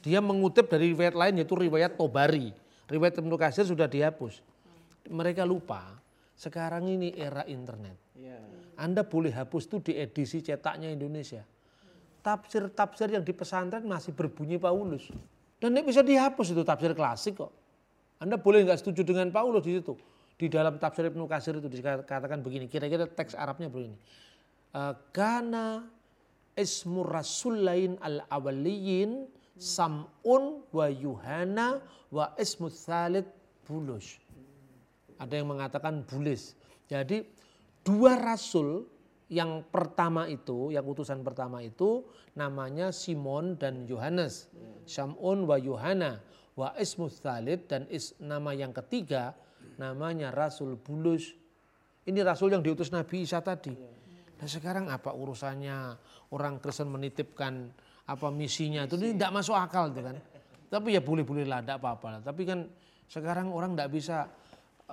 Dia 0.00 0.24
mengutip 0.24 0.68
dari 0.68 0.96
riwayat 0.96 1.14
lain 1.16 1.34
yaitu 1.40 1.56
riwayat 1.56 1.96
Tobari. 1.96 2.52
Riwayat 2.88 3.20
Ibnu 3.20 3.36
Katsir 3.36 3.68
sudah 3.68 3.86
dihapus. 3.86 4.40
Mereka 5.08 5.44
lupa 5.44 6.00
sekarang 6.34 6.88
ini 6.88 7.12
era 7.12 7.44
internet. 7.44 7.96
Anda 8.80 9.04
boleh 9.04 9.28
hapus 9.28 9.68
itu 9.68 9.76
di 9.84 9.92
edisi 10.00 10.40
cetaknya 10.40 10.88
Indonesia. 10.88 11.44
Tafsir-tafsir 12.24 13.12
yang 13.12 13.20
di 13.20 13.36
pesantren 13.36 13.84
masih 13.84 14.16
berbunyi 14.16 14.56
Paulus. 14.56 15.12
Dan 15.60 15.76
ini 15.76 15.84
bisa 15.84 16.00
dihapus 16.00 16.56
itu 16.56 16.64
tafsir 16.64 16.96
klasik 16.96 17.36
kok. 17.36 17.52
Anda 18.16 18.40
boleh 18.40 18.64
nggak 18.64 18.80
setuju 18.80 19.04
dengan 19.04 19.28
Paulus 19.28 19.64
di 19.64 19.76
situ. 19.76 19.96
Di 20.40 20.48
dalam 20.48 20.80
tafsir 20.80 21.12
Ibnu 21.12 21.28
Katsir 21.28 21.60
itu 21.60 21.68
dikatakan 21.68 22.40
begini, 22.40 22.64
kira-kira 22.64 23.04
teks 23.04 23.36
Arabnya 23.36 23.68
begini. 23.68 23.96
Eh, 24.72 24.94
Kana 25.12 25.84
ismur 26.56 27.04
rasul 27.04 27.60
lain 27.60 28.00
al 28.00 28.24
awaliyin 28.32 29.28
sam'un 29.60 30.64
wa 30.72 30.86
yuhana 30.88 31.84
wa 32.08 32.32
ismu 32.40 32.72
thalid 32.72 33.28
bulus. 33.68 34.16
Ada 35.20 35.36
yang 35.36 35.52
mengatakan 35.52 36.00
bulis. 36.08 36.56
Jadi 36.88 37.20
dua 37.84 38.16
rasul 38.16 38.88
yang 39.30 39.62
pertama 39.68 40.26
itu, 40.26 40.74
yang 40.74 40.82
utusan 40.82 41.22
pertama 41.22 41.60
itu 41.62 42.02
namanya 42.34 42.90
Simon 42.90 43.54
dan 43.60 43.84
Yohanes. 43.84 44.48
Sam'un 44.88 45.44
wa 45.44 45.60
Yohana 45.60 46.18
wa 46.58 46.74
ismu 46.74 47.06
thalid 47.06 47.70
dan 47.70 47.86
is, 47.92 48.16
nama 48.18 48.50
yang 48.56 48.74
ketiga 48.74 49.36
namanya 49.78 50.34
Rasul 50.34 50.74
Bulus. 50.80 51.36
Ini 52.04 52.26
rasul 52.26 52.50
yang 52.56 52.64
diutus 52.64 52.90
Nabi 52.90 53.22
Isa 53.22 53.38
tadi. 53.44 53.76
Dan 54.34 54.48
sekarang 54.48 54.88
apa 54.88 55.12
urusannya 55.12 55.94
orang 56.32 56.58
Kristen 56.64 56.88
menitipkan 56.88 57.70
apa 58.06 58.26
misinya 58.32 58.86
itu 58.88 58.96
tidak 58.96 59.30
masuk 59.34 59.56
akal 59.56 59.92
itu 59.92 60.00
kan. 60.00 60.16
Tapi 60.70 60.94
ya 60.94 61.02
boleh-boleh 61.02 61.44
lah, 61.44 61.60
tidak 61.60 61.82
apa-apa. 61.82 62.22
Tapi 62.22 62.42
kan 62.46 62.68
sekarang 63.10 63.50
orang 63.50 63.74
tidak 63.74 63.90
bisa 63.90 64.30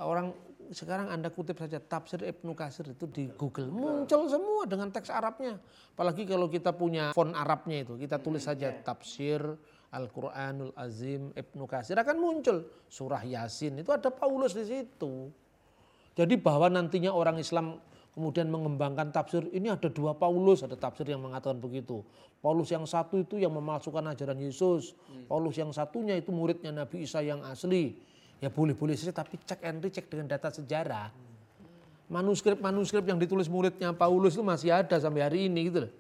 orang 0.02 0.34
sekarang 0.74 1.08
Anda 1.14 1.32
kutip 1.32 1.56
saja 1.56 1.80
tafsir 1.80 2.20
Ibnu 2.28 2.52
Katsir 2.52 2.92
itu 2.92 3.08
di 3.08 3.32
Google 3.32 3.72
muncul 3.72 4.28
semua 4.28 4.68
dengan 4.68 4.92
teks 4.92 5.08
Arabnya. 5.14 5.56
Apalagi 5.96 6.28
kalau 6.28 6.52
kita 6.52 6.76
punya 6.76 7.16
font 7.16 7.32
Arabnya 7.32 7.88
itu, 7.88 7.96
kita 7.96 8.20
tulis 8.20 8.44
saja 8.44 8.74
tafsir 8.84 9.40
Al-Qur'anul 9.88 10.76
Azim 10.76 11.32
Ibnu 11.32 11.64
Katsir 11.64 11.96
akan 11.96 12.18
muncul 12.20 12.68
surah 12.92 13.24
Yasin 13.24 13.80
itu 13.80 13.90
ada 13.96 14.12
Paulus 14.12 14.52
di 14.52 14.68
situ. 14.68 15.32
Jadi 16.18 16.36
bahwa 16.36 16.68
nantinya 16.68 17.14
orang 17.14 17.40
Islam 17.40 17.80
kemudian 18.18 18.50
mengembangkan 18.50 19.14
tafsir 19.14 19.46
ini 19.54 19.70
ada 19.70 19.94
dua 19.94 20.18
Paulus 20.18 20.66
ada 20.66 20.74
tafsir 20.74 21.06
yang 21.06 21.22
mengatakan 21.22 21.62
begitu. 21.62 22.02
Paulus 22.42 22.74
yang 22.74 22.82
satu 22.90 23.22
itu 23.22 23.38
yang 23.38 23.54
memalsukan 23.54 24.02
ajaran 24.10 24.42
Yesus. 24.42 24.98
Paulus 25.30 25.54
yang 25.54 25.70
satunya 25.70 26.18
itu 26.18 26.34
muridnya 26.34 26.74
Nabi 26.74 27.06
Isa 27.06 27.22
yang 27.22 27.46
asli. 27.46 27.94
Ya 28.42 28.50
boleh-boleh 28.50 28.98
saja 28.98 29.14
tapi 29.14 29.38
cek 29.38 29.62
and 29.62 29.86
recheck 29.86 30.10
dengan 30.10 30.34
data 30.34 30.50
sejarah. 30.50 31.14
Manuskrip-manuskrip 32.10 33.06
yang 33.06 33.22
ditulis 33.22 33.46
muridnya 33.46 33.94
Paulus 33.94 34.34
itu 34.34 34.42
masih 34.42 34.74
ada 34.74 34.98
sampai 34.98 35.22
hari 35.22 35.40
ini 35.46 35.70
gitu 35.70 35.86
loh. 35.86 35.94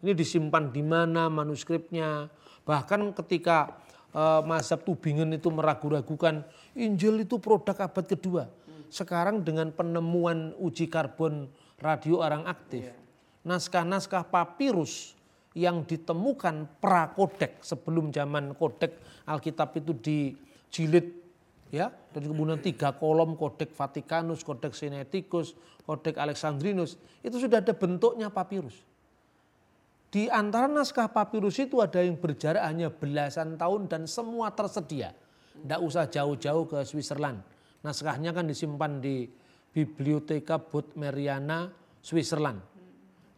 Ini 0.00 0.16
disimpan 0.16 0.72
di 0.72 0.80
mana 0.80 1.28
manuskripnya. 1.28 2.32
Bahkan 2.64 3.12
ketika 3.24 3.76
uh, 4.16 4.40
mazhab 4.44 4.80
Tubingen 4.80 5.28
itu 5.36 5.52
meragu-ragukan 5.52 6.40
Injil 6.72 7.20
itu 7.24 7.36
produk 7.36 7.76
abad 7.84 8.04
kedua 8.08 8.48
sekarang 8.90 9.44
dengan 9.44 9.70
penemuan 9.72 10.56
uji 10.58 10.88
karbon 10.88 11.48
radio 11.78 12.24
orang 12.24 12.44
aktif, 12.48 12.90
naskah-naskah 13.46 14.26
papirus 14.28 15.14
yang 15.56 15.82
ditemukan 15.82 16.78
prakodek 16.78 17.62
sebelum 17.64 18.14
zaman 18.14 18.54
kodek 18.54 18.98
Alkitab 19.26 19.74
itu 19.80 19.92
dijilid 19.96 21.06
ya 21.68 21.92
dan 22.14 22.22
kemudian 22.24 22.60
tiga 22.60 22.94
kolom 22.96 23.34
kodek 23.34 23.74
Vatikanus, 23.74 24.44
kodek 24.44 24.72
Sinaiticus, 24.72 25.58
kodek 25.84 26.16
Alexandrinus 26.16 26.96
itu 27.20 27.36
sudah 27.40 27.60
ada 27.60 27.74
bentuknya 27.74 28.28
papirus. 28.30 28.86
Di 30.08 30.32
antara 30.32 30.64
naskah 30.64 31.12
papirus 31.12 31.60
itu 31.60 31.84
ada 31.84 32.00
yang 32.00 32.16
berjarak 32.16 32.64
hanya 32.64 32.88
belasan 32.88 33.60
tahun 33.60 33.92
dan 33.92 34.08
semua 34.08 34.48
tersedia. 34.48 35.12
Tidak 35.58 35.80
usah 35.84 36.08
jauh-jauh 36.08 36.64
ke 36.64 36.78
Switzerland 36.86 37.57
Naskahnya 37.88 38.36
kan 38.36 38.44
disimpan 38.44 39.00
di 39.00 39.24
Biblioteka 39.72 40.60
Meriana 41.00 41.72
Switzerland. 42.04 42.60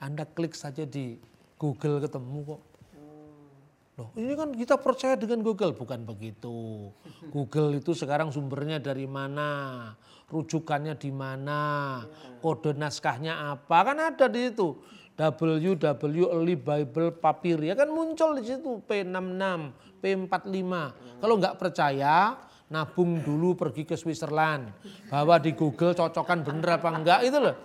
Anda 0.03 0.27
klik 0.27 0.59
saja 0.59 0.83
di 0.83 1.15
Google 1.55 2.03
ketemu 2.03 2.39
kok. 2.43 2.63
Loh, 3.95 4.11
ini 4.19 4.33
kan 4.35 4.51
kita 4.51 4.75
percaya 4.81 5.15
dengan 5.15 5.47
Google, 5.47 5.77
bukan 5.77 6.03
begitu. 6.03 6.89
Google 7.31 7.79
itu 7.79 7.95
sekarang 7.95 8.35
sumbernya 8.35 8.83
dari 8.83 9.07
mana, 9.07 9.93
rujukannya 10.27 10.99
di 10.99 11.13
mana, 11.15 12.03
kode 12.43 12.75
naskahnya 12.75 13.55
apa, 13.55 13.79
kan 13.87 13.99
ada 14.03 14.27
di 14.27 14.51
situ. 14.51 14.83
WW 15.21 16.49
Bible 16.57 17.13
Papir 17.21 17.61
ya 17.61 17.77
kan 17.77 17.93
muncul 17.93 18.41
di 18.41 18.51
situ 18.51 18.81
P66, 18.89 19.45
P45. 20.01 20.73
Kalau 21.21 21.35
nggak 21.37 21.61
percaya, 21.61 22.41
nabung 22.71 23.21
dulu 23.21 23.59
pergi 23.59 23.83
ke 23.83 23.99
Switzerland. 23.99 24.71
Bawa 25.11 25.43
di 25.43 25.53
Google 25.53 25.93
cocokan 25.93 26.47
bener 26.47 26.79
apa 26.79 26.89
enggak 26.95 27.21
itu 27.27 27.39
loh. 27.39 27.57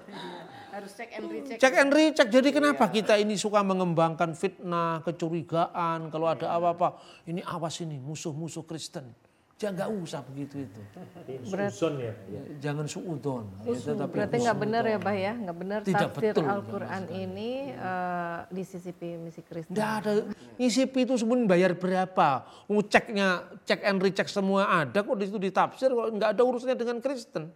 Harus 0.75 0.91
cek 0.91 1.09
and 1.15 1.27
recheck. 1.31 1.57
Cek 1.61 1.73
and 1.79 1.91
recheck. 1.95 2.27
Jadi 2.27 2.49
kenapa 2.51 2.91
kita 2.91 3.15
ini 3.15 3.39
suka 3.39 3.63
mengembangkan 3.63 4.35
fitnah, 4.35 4.99
kecurigaan, 5.07 6.11
kalau 6.11 6.27
ada 6.27 6.51
apa-apa. 6.51 6.99
Ini 7.31 7.39
awas 7.47 7.79
ini 7.79 7.95
musuh-musuh 7.95 8.67
Kristen. 8.67 9.07
Jangan 9.55 9.73
nggak 9.79 9.91
usah 10.03 10.19
begitu 10.27 10.67
itu. 10.67 10.81
Susun 11.47 11.95
ya. 12.03 12.11
Jangan 12.59 12.91
suudon. 12.91 13.47
Ya, 13.63 14.03
Berarti 14.03 14.35
nggak 14.43 14.59
benar 14.59 14.83
ya, 14.83 14.99
Bah 14.99 15.15
ya? 15.15 15.31
Nggak 15.31 15.57
benar 15.63 15.79
Tidak 15.87 16.11
tafsir 16.11 16.35
betul, 16.35 16.43
Al-Quran 16.43 17.03
ini 17.15 17.71
uh, 17.71 18.43
disisipi 18.51 19.15
misi 19.15 19.39
Kristen. 19.47 19.71
Tidak 19.71 19.91
ada 20.03 20.11
ngisipi 20.59 21.07
itu 21.07 21.15
sebenarnya 21.15 21.47
bayar 21.47 21.71
berapa? 21.71 22.43
Mau 22.67 22.83
ceknya 22.83 23.47
cek 23.63 23.79
and 23.87 23.99
recheck 24.03 24.27
semua 24.27 24.67
ada 24.67 24.99
kok 24.99 25.15
di 25.15 25.23
situ 25.23 25.39
ditafsir 25.39 25.87
kok 25.87 26.07
nggak 26.11 26.29
ada 26.35 26.41
urusannya 26.43 26.75
dengan 26.75 26.99
Kristen. 26.99 27.47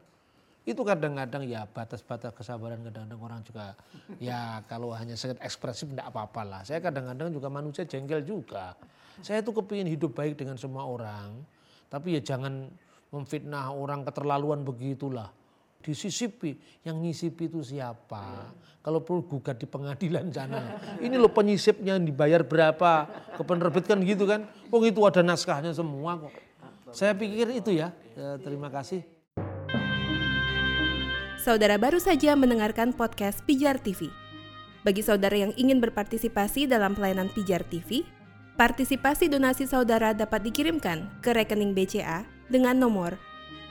Itu 0.63 0.87
kadang-kadang 0.87 1.43
ya 1.51 1.67
batas-batas 1.67 2.31
kesabaran 2.31 2.79
kadang-kadang 2.79 3.19
orang 3.19 3.43
juga 3.43 3.75
ya 4.23 4.63
kalau 4.71 4.95
hanya 4.95 5.19
sangat 5.19 5.43
ekspresif 5.43 5.91
tidak 5.91 6.15
apa-apa 6.15 6.47
lah. 6.47 6.61
Saya 6.63 6.79
kadang-kadang 6.79 7.27
juga 7.27 7.51
manusia 7.51 7.83
jengkel 7.83 8.23
juga. 8.23 8.71
Saya 9.19 9.43
tuh 9.43 9.51
kepingin 9.59 9.91
hidup 9.91 10.15
baik 10.15 10.39
dengan 10.39 10.55
semua 10.55 10.87
orang. 10.87 11.58
Tapi 11.89 12.15
ya 12.15 12.21
jangan 12.21 12.69
memfitnah 13.09 13.73
orang 13.73 14.05
keterlaluan 14.05 14.61
begitulah. 14.61 15.33
Disisipi, 15.79 16.53
yang 16.85 17.01
ngisipi 17.01 17.49
itu 17.49 17.65
siapa? 17.65 18.51
Kalau 18.83 19.01
perlu 19.01 19.25
gugat 19.25 19.57
di 19.57 19.65
pengadilan 19.65 20.29
sana. 20.29 20.77
Ini 21.01 21.15
loh 21.17 21.31
penyisipnya 21.31 21.97
dibayar 21.97 22.45
berapa 22.45 23.07
ke 23.33 23.41
kan 23.87 23.99
gitu 24.05 24.27
kan. 24.29 24.45
Oh 24.69 24.83
itu 24.85 25.01
ada 25.07 25.23
naskahnya 25.23 25.73
semua 25.73 26.19
kok. 26.19 26.35
Saya 26.91 27.15
pikir 27.15 27.49
itu 27.57 27.73
ya. 27.73 27.95
ya 28.13 28.37
terima 28.43 28.69
kasih. 28.69 29.01
Saudara 31.39 31.79
baru 31.79 31.97
saja 31.97 32.35
mendengarkan 32.35 32.91
podcast 32.91 33.41
Pijar 33.47 33.79
TV. 33.79 34.11
Bagi 34.83 34.99
saudara 34.99 35.35
yang 35.35 35.55
ingin 35.55 35.79
berpartisipasi 35.79 36.67
dalam 36.67 36.93
pelayanan 36.93 37.31
Pijar 37.31 37.63
TV, 37.63 38.03
Partisipasi 38.59 39.31
donasi 39.31 39.71
saudara 39.71 40.11
dapat 40.11 40.43
dikirimkan 40.43 41.07
ke 41.23 41.31
rekening 41.31 41.71
BCA 41.71 42.27
dengan 42.51 42.75
nomor 42.75 43.15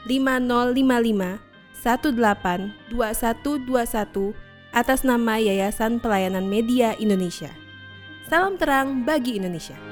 5055 0.09 1.45
182121 1.85 4.33
atas 4.73 5.05
nama 5.05 5.37
Yayasan 5.37 6.01
Pelayanan 6.01 6.49
Media 6.49 6.97
Indonesia. 6.97 7.53
Salam 8.33 8.57
terang 8.57 9.05
bagi 9.05 9.37
Indonesia. 9.37 9.88